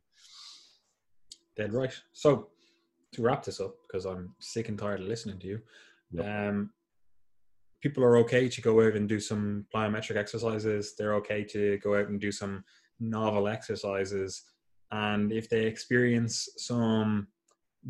Dead 1.55 1.73
right. 1.73 1.93
So 2.13 2.49
to 3.13 3.21
wrap 3.21 3.43
this 3.43 3.59
up, 3.59 3.75
because 3.87 4.05
I'm 4.05 4.33
sick 4.39 4.69
and 4.69 4.77
tired 4.77 5.01
of 5.01 5.07
listening 5.07 5.39
to 5.39 5.47
you, 5.47 5.59
yep. 6.11 6.25
um, 6.25 6.69
people 7.81 8.03
are 8.03 8.17
okay 8.17 8.49
to 8.49 8.61
go 8.61 8.85
out 8.85 8.95
and 8.95 9.07
do 9.07 9.19
some 9.19 9.65
plyometric 9.73 10.17
exercises. 10.17 10.93
They're 10.97 11.15
okay 11.15 11.43
to 11.45 11.77
go 11.79 11.99
out 11.99 12.09
and 12.09 12.19
do 12.19 12.31
some 12.31 12.63
novel 12.99 13.47
exercises. 13.47 14.43
And 14.91 15.31
if 15.31 15.49
they 15.49 15.65
experience 15.65 16.49
some 16.57 17.27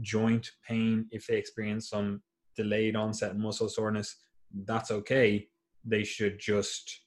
joint 0.02 0.52
pain, 0.68 1.08
if 1.12 1.28
they 1.28 1.38
experience 1.38 1.90
some 1.90 2.22
delayed 2.56 2.96
onset 2.96 3.38
muscle 3.38 3.70
soreness, 3.70 4.16
that's 4.66 4.92
okay. 4.92 5.48
They 5.86 6.04
should 6.04 6.40
just 6.40 7.02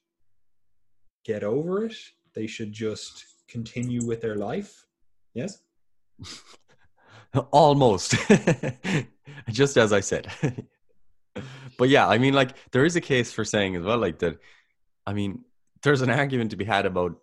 get 1.25 1.43
over 1.43 1.85
it. 1.85 1.95
They 2.33 2.47
should 2.47 2.71
just 2.71 3.25
continue 3.47 4.05
with 4.05 4.21
their 4.21 4.35
life. 4.35 4.85
Yes? 5.33 5.59
Almost. 7.51 8.15
just 9.49 9.77
as 9.77 9.93
I 9.93 9.99
said. 9.99 10.31
but 11.77 11.89
yeah, 11.89 12.07
I 12.07 12.17
mean, 12.17 12.33
like, 12.33 12.55
there 12.71 12.85
is 12.85 12.95
a 12.95 13.01
case 13.01 13.31
for 13.31 13.45
saying 13.45 13.75
as 13.75 13.83
well, 13.83 13.97
like, 13.97 14.19
that, 14.19 14.37
I 15.05 15.13
mean, 15.13 15.43
there's 15.83 16.01
an 16.01 16.09
argument 16.09 16.51
to 16.51 16.57
be 16.57 16.65
had 16.65 16.85
about 16.85 17.17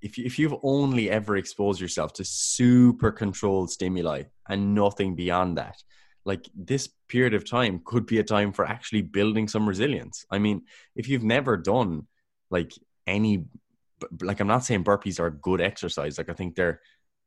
if 0.00 0.18
if 0.18 0.38
you've 0.38 0.56
only 0.62 1.10
ever 1.10 1.36
exposed 1.36 1.80
yourself 1.80 2.12
to 2.14 2.24
super 2.24 3.10
controlled 3.10 3.70
stimuli 3.70 4.24
and 4.48 4.74
nothing 4.74 5.14
beyond 5.14 5.58
that, 5.58 5.82
like 6.24 6.48
this 6.54 6.88
period 7.08 7.34
of 7.34 7.48
time 7.48 7.80
could 7.84 8.06
be 8.06 8.18
a 8.18 8.24
time 8.24 8.52
for 8.52 8.64
actually 8.64 9.02
building 9.02 9.48
some 9.48 9.68
resilience. 9.68 10.24
I 10.30 10.38
mean, 10.38 10.62
if 10.94 11.08
you've 11.08 11.24
never 11.24 11.56
done 11.56 12.06
like 12.50 12.72
any 13.06 13.46
like 14.20 14.40
I'm 14.40 14.48
not 14.48 14.64
saying 14.64 14.84
burpees 14.84 15.20
are 15.20 15.30
good 15.30 15.60
exercise. 15.60 16.18
Like 16.18 16.28
I 16.28 16.34
think 16.34 16.54
they're 16.54 16.80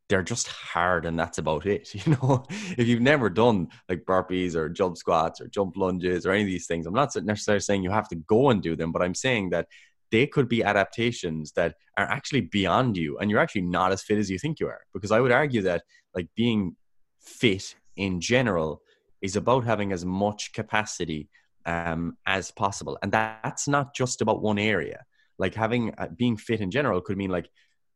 they're 0.08 0.22
just 0.22 0.46
hard 0.46 1.04
and 1.04 1.18
that's 1.18 1.38
about 1.38 1.66
it. 1.66 1.88
You 2.06 2.12
know, 2.12 2.44
if 2.50 2.86
you've 2.86 3.00
never 3.00 3.28
done 3.28 3.68
like 3.88 4.04
burpees 4.04 4.54
or 4.54 4.68
jump 4.68 4.96
squats 4.96 5.40
or 5.40 5.48
jump 5.48 5.76
lunges 5.76 6.26
or 6.26 6.32
any 6.32 6.42
of 6.42 6.46
these 6.48 6.66
things, 6.66 6.86
I'm 6.86 6.94
not 6.94 7.14
necessarily 7.24 7.60
saying 7.60 7.82
you 7.82 7.90
have 7.90 8.08
to 8.10 8.16
go 8.16 8.50
and 8.50 8.62
do 8.62 8.76
them, 8.76 8.92
but 8.92 9.02
I'm 9.02 9.14
saying 9.14 9.50
that 9.50 9.66
they 10.10 10.26
could 10.26 10.48
be 10.48 10.62
adaptations 10.62 11.52
that 11.52 11.74
are 11.96 12.06
actually 12.06 12.42
beyond 12.42 12.96
you 12.96 13.18
and 13.18 13.30
you're 13.30 13.40
actually 13.40 13.62
not 13.62 13.92
as 13.92 14.02
fit 14.02 14.18
as 14.18 14.30
you 14.30 14.38
think 14.38 14.60
you 14.60 14.66
are. 14.66 14.80
Because 14.94 15.12
i 15.12 15.20
would 15.20 15.32
argue 15.32 15.62
that 15.62 15.82
like 16.14 16.28
being 16.36 16.76
fit 17.20 17.74
in 17.96 18.20
general 18.20 18.82
is 19.22 19.36
about 19.36 19.64
having 19.64 19.92
as 19.92 20.04
much 20.04 20.52
capacity 20.52 21.28
um, 21.64 22.16
as 22.26 22.50
possible. 22.50 22.98
And 23.02 23.10
that, 23.12 23.40
that's 23.42 23.66
not 23.66 23.94
just 23.94 24.22
about 24.22 24.42
one 24.42 24.58
area. 24.58 25.04
Like 25.38 25.54
having 25.54 25.92
uh, 25.98 26.08
being 26.16 26.36
fit 26.36 26.60
in 26.60 26.70
general 26.70 27.00
could 27.00 27.18
mean 27.18 27.30
like 27.30 27.48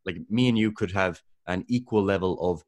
like 0.05 0.17
me 0.29 0.49
and 0.49 0.57
you 0.57 0.71
could 0.71 0.91
have 0.91 1.21
an 1.47 1.63
equal 1.67 2.03
level 2.03 2.37
of 2.39 2.63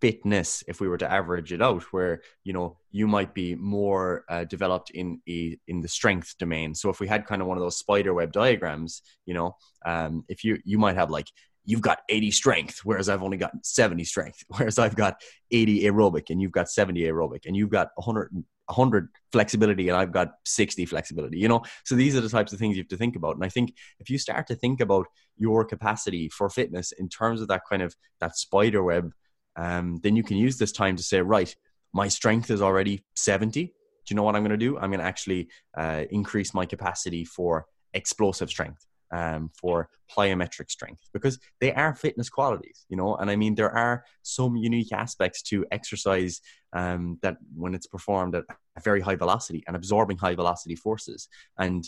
fitness 0.00 0.62
if 0.68 0.80
we 0.80 0.88
were 0.88 0.98
to 0.98 1.10
average 1.10 1.52
it 1.52 1.62
out 1.62 1.82
where 1.92 2.20
you 2.44 2.52
know 2.52 2.76
you 2.90 3.06
might 3.06 3.34
be 3.34 3.54
more 3.54 4.24
uh, 4.28 4.44
developed 4.44 4.90
in 4.90 5.20
a, 5.28 5.58
in 5.66 5.80
the 5.80 5.88
strength 5.88 6.34
domain 6.38 6.74
so 6.74 6.88
if 6.88 7.00
we 7.00 7.08
had 7.08 7.26
kind 7.26 7.42
of 7.42 7.48
one 7.48 7.56
of 7.56 7.62
those 7.62 7.78
spider 7.78 8.14
web 8.14 8.32
diagrams 8.32 9.02
you 9.26 9.34
know 9.34 9.56
um, 9.86 10.24
if 10.28 10.44
you 10.44 10.58
you 10.64 10.78
might 10.78 10.96
have 10.96 11.10
like 11.10 11.28
you've 11.64 11.80
got 11.80 11.98
80 12.08 12.30
strength 12.30 12.80
whereas 12.84 13.08
i've 13.08 13.22
only 13.22 13.36
got 13.36 13.52
70 13.62 14.04
strength 14.04 14.44
whereas 14.48 14.78
i've 14.78 14.96
got 14.96 15.20
80 15.50 15.82
aerobic 15.82 16.30
and 16.30 16.40
you've 16.40 16.52
got 16.52 16.70
70 16.70 17.00
aerobic 17.00 17.46
and 17.46 17.56
you've 17.56 17.70
got 17.70 17.88
100 17.96 18.30
100 18.68 19.08
flexibility 19.32 19.88
and 19.88 19.96
I've 19.96 20.12
got 20.12 20.32
60 20.44 20.84
flexibility, 20.86 21.38
you 21.38 21.48
know? 21.48 21.62
So 21.84 21.94
these 21.94 22.14
are 22.14 22.20
the 22.20 22.28
types 22.28 22.52
of 22.52 22.58
things 22.58 22.76
you 22.76 22.82
have 22.82 22.88
to 22.88 22.96
think 22.96 23.16
about. 23.16 23.34
And 23.34 23.44
I 23.44 23.48
think 23.48 23.72
if 23.98 24.10
you 24.10 24.18
start 24.18 24.46
to 24.48 24.54
think 24.54 24.80
about 24.80 25.06
your 25.38 25.64
capacity 25.64 26.28
for 26.28 26.50
fitness 26.50 26.92
in 26.92 27.08
terms 27.08 27.40
of 27.40 27.48
that 27.48 27.62
kind 27.68 27.82
of 27.82 27.96
that 28.20 28.36
spider 28.36 28.82
web 28.82 29.12
um, 29.58 29.98
then 30.02 30.16
you 30.16 30.22
can 30.22 30.36
use 30.36 30.56
this 30.56 30.72
time 30.72 30.96
to 30.96 31.02
say, 31.02 31.20
right, 31.20 31.54
my 31.92 32.08
strength 32.08 32.50
is 32.50 32.62
already 32.62 33.04
70. 33.16 33.64
Do 33.66 33.72
you 34.08 34.16
know 34.16 34.22
what 34.22 34.36
I'm 34.36 34.42
going 34.42 34.50
to 34.50 34.56
do? 34.56 34.78
I'm 34.78 34.90
going 34.90 35.00
to 35.00 35.06
actually 35.06 35.48
uh, 35.76 36.04
increase 36.10 36.54
my 36.54 36.64
capacity 36.64 37.24
for 37.24 37.66
explosive 37.92 38.48
strength, 38.48 38.86
um, 39.12 39.50
for 39.60 39.90
plyometric 40.16 40.70
strength, 40.70 41.02
because 41.12 41.38
they 41.60 41.72
are 41.74 41.94
fitness 41.94 42.30
qualities, 42.30 42.86
you 42.88 42.96
know. 42.96 43.16
And 43.16 43.30
I 43.30 43.36
mean, 43.36 43.56
there 43.56 43.70
are 43.70 44.04
some 44.22 44.56
unique 44.56 44.92
aspects 44.92 45.42
to 45.44 45.66
exercise 45.72 46.40
um, 46.72 47.18
that 47.22 47.36
when 47.54 47.74
it's 47.74 47.86
performed 47.86 48.36
at 48.36 48.44
a 48.76 48.80
very 48.80 49.00
high 49.00 49.16
velocity 49.16 49.64
and 49.66 49.74
absorbing 49.74 50.18
high 50.18 50.36
velocity 50.36 50.76
forces. 50.76 51.28
And 51.58 51.84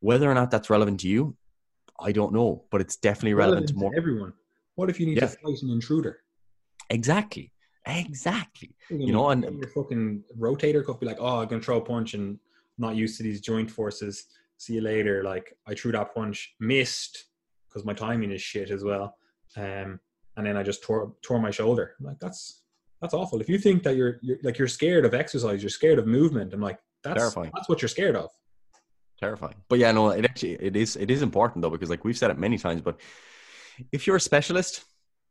whether 0.00 0.30
or 0.30 0.34
not 0.34 0.50
that's 0.50 0.70
relevant 0.70 1.00
to 1.00 1.08
you, 1.08 1.36
I 2.00 2.12
don't 2.12 2.32
know, 2.32 2.64
but 2.70 2.80
it's 2.80 2.96
definitely 2.96 3.34
relevant, 3.34 3.70
relevant 3.70 3.78
to 3.78 3.82
more 3.82 3.92
everyone. 3.96 4.32
What 4.74 4.90
if 4.90 5.00
you 5.00 5.06
need 5.06 5.16
yeah. 5.16 5.28
to 5.28 5.28
fight 5.28 5.62
an 5.62 5.70
intruder? 5.70 6.18
Exactly. 6.90 7.52
Exactly. 7.86 8.74
You 8.90 9.12
know, 9.12 9.30
and 9.30 9.44
your 9.44 9.68
fucking 9.68 10.24
rotator 10.38 10.84
cuff 10.84 10.98
be 10.98 11.06
like, 11.06 11.18
oh, 11.20 11.40
I'm 11.40 11.48
gonna 11.48 11.62
throw 11.62 11.78
a 11.78 11.84
punch 11.84 12.14
and 12.14 12.38
not 12.78 12.96
used 12.96 13.16
to 13.18 13.22
these 13.22 13.40
joint 13.40 13.70
forces. 13.70 14.26
See 14.58 14.74
you 14.74 14.80
later. 14.80 15.22
Like 15.22 15.56
I 15.66 15.74
threw 15.74 15.92
that 15.92 16.12
punch, 16.14 16.54
missed 16.58 17.26
because 17.68 17.84
my 17.84 17.92
timing 17.92 18.32
is 18.32 18.42
shit 18.42 18.70
as 18.70 18.82
well. 18.82 19.16
Um, 19.56 20.00
and 20.36 20.46
then 20.46 20.56
I 20.56 20.62
just 20.62 20.82
tore 20.82 21.14
tore 21.22 21.38
my 21.38 21.50
shoulder. 21.50 21.94
I'm 22.00 22.06
like 22.06 22.18
that's 22.18 22.62
that's 23.00 23.14
awful. 23.14 23.40
If 23.40 23.48
you 23.48 23.58
think 23.58 23.84
that 23.84 23.94
you're, 23.94 24.18
you're 24.20 24.38
like 24.42 24.58
you're 24.58 24.68
scared 24.68 25.04
of 25.04 25.14
exercise, 25.14 25.62
you're 25.62 25.70
scared 25.70 26.00
of 26.00 26.06
movement. 26.08 26.52
I'm 26.54 26.60
like 26.60 26.80
that's 27.04 27.18
terrifying. 27.18 27.52
That's 27.54 27.68
what 27.68 27.82
you're 27.82 27.88
scared 27.88 28.16
of. 28.16 28.30
Terrifying. 29.20 29.54
But 29.68 29.78
yeah, 29.78 29.92
no, 29.92 30.10
it 30.10 30.24
actually 30.24 30.54
it 30.54 30.74
is 30.74 30.96
it 30.96 31.10
is 31.10 31.22
important 31.22 31.62
though 31.62 31.70
because 31.70 31.88
like 31.88 32.04
we've 32.04 32.18
said 32.18 32.32
it 32.32 32.38
many 32.38 32.58
times. 32.58 32.80
But 32.80 32.98
if 33.92 34.06
you're 34.06 34.16
a 34.16 34.20
specialist, 34.20 34.84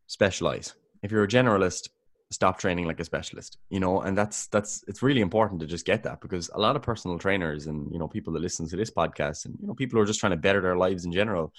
specialize 0.07 0.73
if 1.05 1.11
you're 1.11 1.23
a 1.23 1.27
generalist 1.27 1.89
stop 2.31 2.57
training 2.59 2.85
like 2.85 2.99
a 2.99 3.05
specialist 3.05 3.57
you 3.69 3.79
know? 3.79 4.01
And 4.01 4.17
that's 4.17 4.47
that's 4.47 4.83
it's 4.87 5.03
really 5.03 5.21
important 5.21 5.61
to 5.61 5.67
just 5.67 5.85
get 5.85 6.03
that 6.03 6.19
because 6.19 6.49
a 6.53 6.59
lot 6.59 6.75
of 6.75 6.81
personal 6.81 7.19
trainers 7.19 7.67
and 7.67 7.91
you 7.91 7.99
know 7.99 8.07
people 8.07 8.33
that 8.33 8.41
listen 8.41 8.67
to 8.67 8.75
this 8.75 8.91
podcast 8.91 9.45
and 9.45 9.55
you 9.61 9.67
know 9.67 9.75
people 9.75 9.97
who 9.97 10.03
are 10.03 10.07
just 10.07 10.19
trying 10.19 10.31
to 10.31 10.37
better 10.37 10.61
their 10.61 10.75
lives 10.75 11.05
in 11.05 11.11
general 11.11 11.53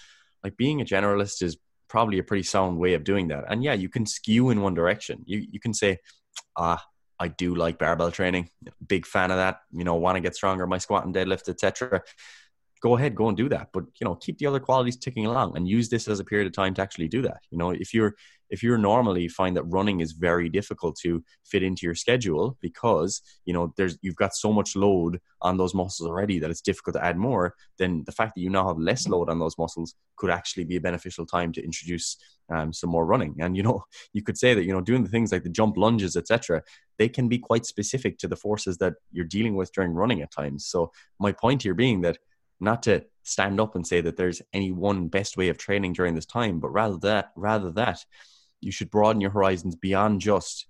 like 0.44 0.56
being 0.56 0.80
a 0.80 0.84
generalist 0.84 1.42
is 1.42 1.56
probably 1.88 2.18
a 2.18 2.24
pretty 2.24 2.42
sound 2.42 2.78
way 2.78 2.94
of 2.94 3.04
doing 3.04 3.28
that. 3.28 3.44
And 3.48 3.62
yeah 3.62 3.74
you 3.74 3.88
can 3.88 4.04
skew 4.06 4.50
in 4.50 4.60
one 4.60 4.74
direction. 4.74 5.22
You 5.24 5.46
you 5.50 5.60
can 5.60 5.72
say 5.72 5.98
ah 6.56 6.84
I 7.18 7.28
do 7.28 7.54
like 7.54 7.78
barbell 7.78 8.10
training. 8.10 8.50
Big 8.86 9.06
fan 9.06 9.30
of 9.30 9.38
that. 9.38 9.60
You 9.72 9.84
know 9.84 9.94
want 9.94 10.16
to 10.16 10.20
get 10.20 10.34
stronger 10.34 10.66
my 10.66 10.78
squat 10.78 11.06
and 11.06 11.14
deadlift 11.14 11.48
etc 11.48 12.02
go 12.80 12.96
ahead, 12.96 13.14
go 13.14 13.28
and 13.28 13.36
do 13.36 13.48
that. 13.48 13.68
But 13.72 13.84
you 14.00 14.04
know, 14.04 14.14
keep 14.14 14.38
the 14.38 14.46
other 14.46 14.60
qualities 14.60 14.96
ticking 14.96 15.26
along 15.26 15.56
and 15.56 15.68
use 15.68 15.88
this 15.88 16.08
as 16.08 16.20
a 16.20 16.24
period 16.24 16.46
of 16.46 16.52
time 16.52 16.74
to 16.74 16.82
actually 16.82 17.08
do 17.08 17.22
that. 17.22 17.40
You 17.50 17.58
know, 17.58 17.70
if 17.70 17.94
you're 17.94 18.14
if 18.50 18.62
you're 18.62 18.78
normally 18.78 19.28
find 19.28 19.56
that 19.56 19.64
running 19.64 20.00
is 20.00 20.12
very 20.12 20.48
difficult 20.48 20.96
to 20.96 21.22
fit 21.44 21.62
into 21.62 21.86
your 21.86 21.94
schedule 21.94 22.56
because 22.60 23.22
you 23.44 23.52
know 23.52 23.72
there's 23.76 23.98
you've 24.02 24.16
got 24.16 24.34
so 24.34 24.52
much 24.52 24.76
load 24.76 25.20
on 25.42 25.56
those 25.56 25.74
muscles 25.74 26.08
already 26.08 26.38
that 26.38 26.50
it's 26.50 26.60
difficult 26.60 26.94
to 26.94 27.04
add 27.04 27.16
more 27.16 27.54
then 27.78 28.02
the 28.06 28.12
fact 28.12 28.34
that 28.34 28.40
you 28.40 28.50
now 28.50 28.66
have 28.66 28.78
less 28.78 29.08
load 29.08 29.28
on 29.28 29.38
those 29.38 29.58
muscles 29.58 29.94
could 30.16 30.30
actually 30.30 30.64
be 30.64 30.76
a 30.76 30.80
beneficial 30.80 31.26
time 31.26 31.52
to 31.52 31.62
introduce 31.62 32.16
um, 32.50 32.72
some 32.72 32.90
more 32.90 33.06
running 33.06 33.34
and 33.40 33.56
you 33.56 33.62
know 33.62 33.82
you 34.12 34.22
could 34.22 34.38
say 34.38 34.54
that 34.54 34.64
you 34.64 34.72
know 34.72 34.80
doing 34.80 35.02
the 35.02 35.10
things 35.10 35.32
like 35.32 35.42
the 35.42 35.48
jump 35.48 35.76
lunges 35.76 36.16
etc 36.16 36.62
they 36.98 37.08
can 37.08 37.28
be 37.28 37.38
quite 37.38 37.66
specific 37.66 38.18
to 38.18 38.28
the 38.28 38.36
forces 38.36 38.78
that 38.78 38.94
you're 39.12 39.24
dealing 39.24 39.56
with 39.56 39.72
during 39.72 39.92
running 39.92 40.22
at 40.22 40.32
times 40.32 40.66
so 40.66 40.90
my 41.18 41.32
point 41.32 41.62
here 41.62 41.74
being 41.74 42.00
that 42.00 42.18
not 42.60 42.82
to 42.84 43.04
stand 43.22 43.60
up 43.60 43.74
and 43.74 43.86
say 43.86 44.00
that 44.00 44.16
there's 44.16 44.42
any 44.52 44.72
one 44.72 45.08
best 45.08 45.36
way 45.36 45.48
of 45.48 45.58
training 45.58 45.92
during 45.92 46.14
this 46.14 46.26
time, 46.26 46.60
but 46.60 46.70
rather 46.70 46.98
that 46.98 47.32
rather 47.36 47.70
that 47.72 48.04
you 48.60 48.72
should 48.72 48.90
broaden 48.90 49.20
your 49.20 49.30
horizons 49.30 49.76
beyond 49.76 50.20
just 50.20 50.66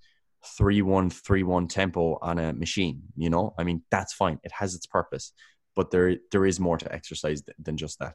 three 0.56 0.82
one 0.82 1.10
three 1.10 1.42
one 1.42 1.68
tempo 1.68 2.18
on 2.22 2.38
a 2.38 2.52
machine. 2.52 3.02
You 3.16 3.30
know, 3.30 3.54
I 3.58 3.64
mean 3.64 3.82
that's 3.90 4.12
fine; 4.12 4.38
it 4.42 4.52
has 4.52 4.74
its 4.74 4.86
purpose, 4.86 5.32
but 5.74 5.90
there 5.90 6.16
there 6.32 6.46
is 6.46 6.60
more 6.60 6.78
to 6.78 6.92
exercise 6.92 7.42
than 7.58 7.76
just 7.76 7.98
that. 7.98 8.14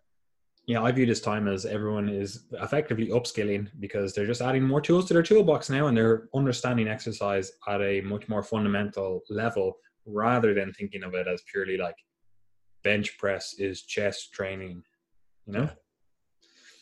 Yeah, 0.67 0.83
I 0.83 0.91
view 0.91 1.05
this 1.07 1.21
time 1.21 1.47
as 1.47 1.65
everyone 1.65 2.07
is 2.07 2.45
effectively 2.53 3.07
upskilling 3.07 3.67
because 3.79 4.13
they're 4.13 4.27
just 4.27 4.41
adding 4.41 4.63
more 4.63 4.79
tools 4.79 5.05
to 5.07 5.13
their 5.13 5.23
toolbox 5.23 5.69
now, 5.69 5.87
and 5.87 5.97
they're 5.97 6.29
understanding 6.35 6.87
exercise 6.87 7.51
at 7.67 7.81
a 7.81 8.01
much 8.01 8.29
more 8.29 8.43
fundamental 8.43 9.21
level 9.29 9.77
rather 10.05 10.53
than 10.53 10.73
thinking 10.73 11.03
of 11.03 11.13
it 11.13 11.27
as 11.27 11.43
purely 11.51 11.77
like 11.77 11.95
bench 12.83 13.17
press 13.17 13.55
is 13.57 13.83
chest 13.83 14.33
training, 14.33 14.83
you 15.45 15.53
know? 15.53 15.69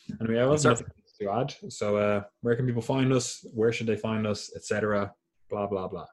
Yeah. 0.08 0.16
And 0.18 0.28
we 0.28 0.36
have 0.36 0.64
nothing 0.64 0.86
to 1.20 1.30
add. 1.30 1.54
So, 1.68 1.96
uh, 1.96 2.22
where 2.40 2.56
can 2.56 2.66
people 2.66 2.82
find 2.82 3.12
us? 3.12 3.44
Where 3.54 3.72
should 3.72 3.86
they 3.86 3.96
find 3.96 4.26
us, 4.26 4.50
etc.? 4.56 5.12
Blah, 5.48 5.66
blah, 5.66 5.88
blah. 5.88 6.06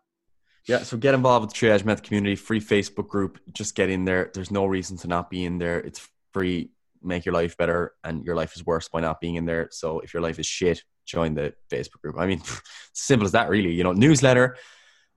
Yeah, 0.68 0.80
so 0.80 0.98
get 0.98 1.14
involved 1.14 1.46
with 1.46 1.54
the 1.56 1.68
Triage 1.68 1.86
Method 1.86 2.04
community, 2.04 2.36
free 2.36 2.60
Facebook 2.60 3.08
group. 3.08 3.40
Just 3.54 3.74
get 3.74 3.90
in 3.90 4.04
there. 4.04 4.32
There's 4.34 4.52
no 4.52 4.66
reason 4.66 4.98
to 4.98 5.08
not 5.08 5.30
be 5.30 5.46
in 5.46 5.58
there. 5.58 5.80
It's 5.80 6.08
free. 6.34 6.72
Make 7.02 7.26
your 7.26 7.34
life 7.34 7.56
better, 7.56 7.94
and 8.04 8.26
your 8.26 8.36
life 8.36 8.56
is 8.56 8.66
worse 8.66 8.90
by 8.90 9.00
not 9.00 9.22
being 9.22 9.36
in 9.36 9.46
there. 9.46 9.70
So 9.72 10.02
if 10.02 10.14
your 10.14 10.22
life 10.22 10.40
is 10.40 10.46
shit, 10.46 10.84
join 11.06 11.36
the 11.36 11.54
Facebook 11.72 12.02
group. 12.02 12.18
I 12.20 12.28
mean, 12.28 12.42
simple 12.94 13.26
as 13.26 13.32
that, 13.32 13.50
really. 13.50 13.72
You 13.72 13.84
know, 13.84 13.94
newsletter, 13.94 14.58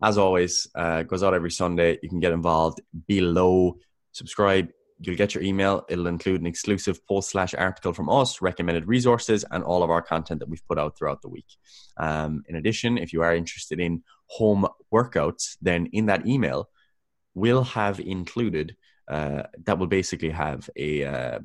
as 0.00 0.18
always, 0.18 0.68
uh, 0.76 1.02
goes 1.02 1.24
out 1.24 1.34
every 1.34 1.50
Sunday. 1.50 1.98
You 2.00 2.08
can 2.08 2.20
get 2.20 2.32
involved 2.32 2.80
below 3.08 3.76
subscribe. 4.12 4.68
You'll 5.00 5.16
get 5.16 5.34
your 5.34 5.42
email. 5.42 5.84
It'll 5.88 6.06
include 6.06 6.40
an 6.40 6.46
exclusive 6.46 7.04
post 7.06 7.30
slash 7.30 7.54
article 7.54 7.92
from 7.92 8.10
us, 8.10 8.42
recommended 8.42 8.86
resources, 8.86 9.44
and 9.50 9.64
all 9.64 9.82
of 9.82 9.90
our 9.90 10.02
content 10.02 10.40
that 10.40 10.48
we've 10.48 10.66
put 10.68 10.78
out 10.78 10.98
throughout 10.98 11.22
the 11.22 11.28
week. 11.28 11.46
Um, 11.96 12.42
in 12.48 12.56
addition, 12.56 12.98
if 12.98 13.12
you 13.12 13.22
are 13.22 13.34
interested 13.34 13.80
in 13.80 14.02
home 14.26 14.66
workouts, 14.92 15.56
then 15.62 15.86
in 15.92 16.06
that 16.06 16.26
email, 16.26 16.68
we'll 17.34 17.64
have 17.64 17.98
included 17.98 18.76
uh, 19.10 19.42
that 19.64 19.78
will 19.78 19.88
basically 19.88 20.30
have 20.30 20.70
a 20.76 21.04
uh, 21.04 21.38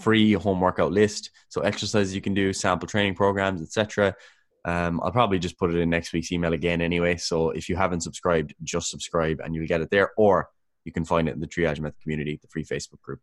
free 0.00 0.34
home 0.34 0.60
workout 0.60 0.92
list. 0.92 1.30
So 1.48 1.62
exercises 1.62 2.14
you 2.14 2.20
can 2.20 2.34
do, 2.34 2.52
sample 2.52 2.88
training 2.88 3.14
programs, 3.14 3.62
etc. 3.62 4.14
Um, 4.66 5.00
I'll 5.02 5.12
probably 5.12 5.38
just 5.38 5.58
put 5.58 5.70
it 5.70 5.78
in 5.78 5.88
next 5.88 6.12
week's 6.12 6.32
email 6.32 6.52
again 6.52 6.82
anyway. 6.82 7.16
So 7.16 7.50
if 7.50 7.68
you 7.68 7.76
haven't 7.76 8.02
subscribed, 8.02 8.54
just 8.62 8.90
subscribe 8.90 9.40
and 9.40 9.54
you'll 9.54 9.66
get 9.66 9.80
it 9.80 9.90
there. 9.90 10.10
Or 10.18 10.48
you 10.86 10.92
can 10.92 11.04
find 11.04 11.28
it 11.28 11.34
in 11.34 11.40
the 11.40 11.46
Triage 11.46 11.80
Method 11.80 12.00
community, 12.00 12.38
the 12.40 12.48
free 12.48 12.64
Facebook 12.64 13.02
group. 13.02 13.20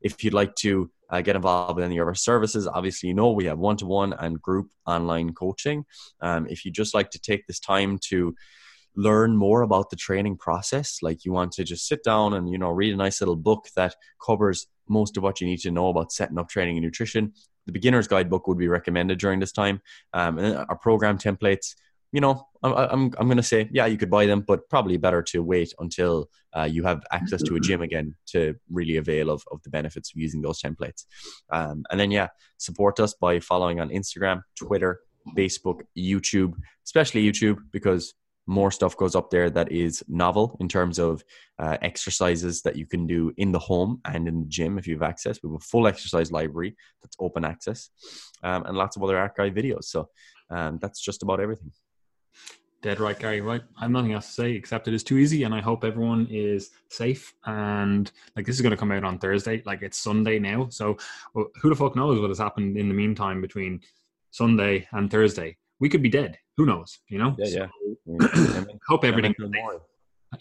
If 0.00 0.24
you'd 0.24 0.34
like 0.34 0.54
to 0.56 0.90
uh, 1.10 1.20
get 1.20 1.36
involved 1.36 1.76
with 1.76 1.84
any 1.84 1.98
of 1.98 2.06
our 2.06 2.14
services, 2.14 2.66
obviously, 2.66 3.08
you 3.08 3.14
know 3.14 3.30
we 3.30 3.44
have 3.46 3.58
one 3.58 3.76
to 3.78 3.86
one 3.86 4.12
and 4.12 4.42
group 4.42 4.70
online 4.86 5.32
coaching. 5.32 5.84
Um, 6.20 6.46
if 6.48 6.64
you 6.64 6.72
just 6.72 6.94
like 6.94 7.10
to 7.12 7.20
take 7.20 7.46
this 7.46 7.60
time 7.60 7.98
to 8.08 8.34
learn 8.96 9.36
more 9.36 9.62
about 9.62 9.90
the 9.90 9.96
training 9.96 10.36
process, 10.36 10.98
like 11.02 11.24
you 11.24 11.32
want 11.32 11.52
to 11.52 11.64
just 11.64 11.86
sit 11.86 12.02
down 12.02 12.34
and 12.34 12.50
you 12.50 12.58
know 12.58 12.70
read 12.70 12.92
a 12.92 12.96
nice 12.96 13.20
little 13.20 13.36
book 13.36 13.68
that 13.76 13.94
covers 14.24 14.66
most 14.88 15.16
of 15.16 15.22
what 15.22 15.40
you 15.40 15.46
need 15.46 15.60
to 15.60 15.70
know 15.70 15.88
about 15.88 16.12
setting 16.12 16.38
up 16.38 16.48
training 16.48 16.76
and 16.76 16.84
nutrition, 16.84 17.32
the 17.66 17.72
beginner's 17.72 18.08
guidebook 18.08 18.46
would 18.46 18.58
be 18.58 18.68
recommended 18.68 19.18
during 19.18 19.40
this 19.40 19.52
time. 19.52 19.80
Um, 20.12 20.38
and 20.38 20.56
our 20.68 20.76
program 20.76 21.18
templates 21.18 21.74
you 22.14 22.20
know, 22.20 22.46
I'm 22.62 22.72
I'm 22.72 23.12
I'm 23.18 23.26
going 23.26 23.38
to 23.38 23.42
say, 23.42 23.68
yeah, 23.72 23.86
you 23.86 23.98
could 23.98 24.08
buy 24.08 24.24
them, 24.24 24.42
but 24.46 24.68
probably 24.68 24.96
better 24.96 25.20
to 25.32 25.42
wait 25.42 25.74
until 25.80 26.30
uh, 26.56 26.62
you 26.62 26.84
have 26.84 27.02
access 27.10 27.42
to 27.42 27.56
a 27.56 27.60
gym 27.60 27.82
again 27.88 28.14
to 28.26 28.54
really 28.70 28.98
avail 28.98 29.30
of, 29.30 29.42
of 29.50 29.60
the 29.64 29.70
benefits 29.70 30.12
of 30.12 30.20
using 30.20 30.40
those 30.40 30.62
templates. 30.62 31.06
Um, 31.50 31.82
and 31.90 31.98
then, 31.98 32.12
yeah, 32.12 32.28
support 32.58 33.00
us 33.00 33.14
by 33.14 33.40
following 33.40 33.80
on 33.80 33.88
Instagram, 33.88 34.42
Twitter, 34.56 35.00
Facebook, 35.36 35.80
YouTube, 35.98 36.54
especially 36.84 37.28
YouTube, 37.28 37.58
because 37.72 38.14
more 38.46 38.70
stuff 38.70 38.96
goes 38.96 39.16
up 39.16 39.30
there 39.30 39.50
that 39.50 39.72
is 39.72 40.04
novel 40.06 40.56
in 40.60 40.68
terms 40.68 41.00
of 41.00 41.24
uh, 41.58 41.78
exercises 41.82 42.62
that 42.62 42.76
you 42.76 42.86
can 42.86 43.08
do 43.08 43.32
in 43.38 43.50
the 43.50 43.58
home 43.58 44.00
and 44.04 44.28
in 44.28 44.40
the 44.40 44.46
gym 44.46 44.78
if 44.78 44.86
you 44.86 44.94
have 44.94 45.02
access. 45.02 45.40
We 45.42 45.48
have 45.48 45.56
a 45.56 45.64
full 45.64 45.88
exercise 45.88 46.30
library 46.30 46.76
that's 47.02 47.16
open 47.18 47.44
access 47.44 47.90
um, 48.44 48.66
and 48.66 48.76
lots 48.76 48.94
of 48.94 49.02
other 49.02 49.18
archive 49.18 49.54
videos. 49.54 49.84
So 49.84 50.10
um, 50.50 50.78
that's 50.80 51.00
just 51.00 51.24
about 51.24 51.40
everything. 51.40 51.72
Dead 52.84 53.00
right, 53.00 53.18
Gary. 53.18 53.40
Right. 53.40 53.62
I 53.78 53.84
have 53.84 53.90
nothing 53.90 54.12
else 54.12 54.26
to 54.26 54.32
say 54.32 54.52
except 54.52 54.88
it 54.88 54.92
is 54.92 55.02
too 55.02 55.16
easy, 55.16 55.44
and 55.44 55.54
I 55.54 55.62
hope 55.62 55.84
everyone 55.84 56.26
is 56.30 56.70
safe. 56.90 57.32
And 57.46 58.12
like 58.36 58.44
this 58.44 58.56
is 58.56 58.60
going 58.60 58.72
to 58.72 58.76
come 58.76 58.92
out 58.92 59.04
on 59.04 59.18
Thursday, 59.18 59.62
like 59.64 59.80
it's 59.80 59.96
Sunday 59.96 60.38
now. 60.38 60.68
So 60.68 60.98
well, 61.32 61.46
who 61.62 61.70
the 61.70 61.76
fuck 61.76 61.96
knows 61.96 62.20
what 62.20 62.28
has 62.28 62.38
happened 62.38 62.76
in 62.76 62.88
the 62.88 62.94
meantime 62.94 63.40
between 63.40 63.80
Sunday 64.32 64.86
and 64.92 65.10
Thursday? 65.10 65.56
We 65.80 65.88
could 65.88 66.02
be 66.02 66.10
dead. 66.10 66.36
Who 66.58 66.66
knows? 66.66 66.98
You 67.08 67.20
know. 67.20 67.34
Yeah, 67.38 67.68
yeah. 68.06 68.18
So, 68.20 68.66
hope 68.86 69.06
everything 69.06 69.34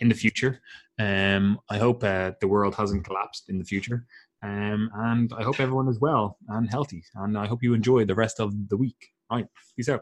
in 0.02 0.10
the 0.10 0.14
future. 0.14 0.60
Um, 1.00 1.62
I 1.70 1.78
hope 1.78 2.04
uh, 2.04 2.32
the 2.42 2.50
world 2.50 2.76
hasn't 2.76 3.06
collapsed 3.06 3.48
in 3.48 3.58
the 3.58 3.64
future. 3.64 4.06
Um, 4.42 4.92
and 4.96 5.32
I 5.32 5.44
hope 5.44 5.62
everyone 5.62 5.88
is 5.88 6.02
well 6.02 6.38
and 6.50 6.70
healthy. 6.70 7.06
And 7.16 7.38
I 7.38 7.48
hope 7.48 7.64
you 7.64 7.74
enjoy 7.74 8.04
the 8.04 8.16
rest 8.16 8.42
of 8.42 8.68
the 8.68 8.76
week. 8.76 9.14
All 9.30 9.38
right. 9.38 9.48
Peace 9.78 9.88
out. 9.88 10.02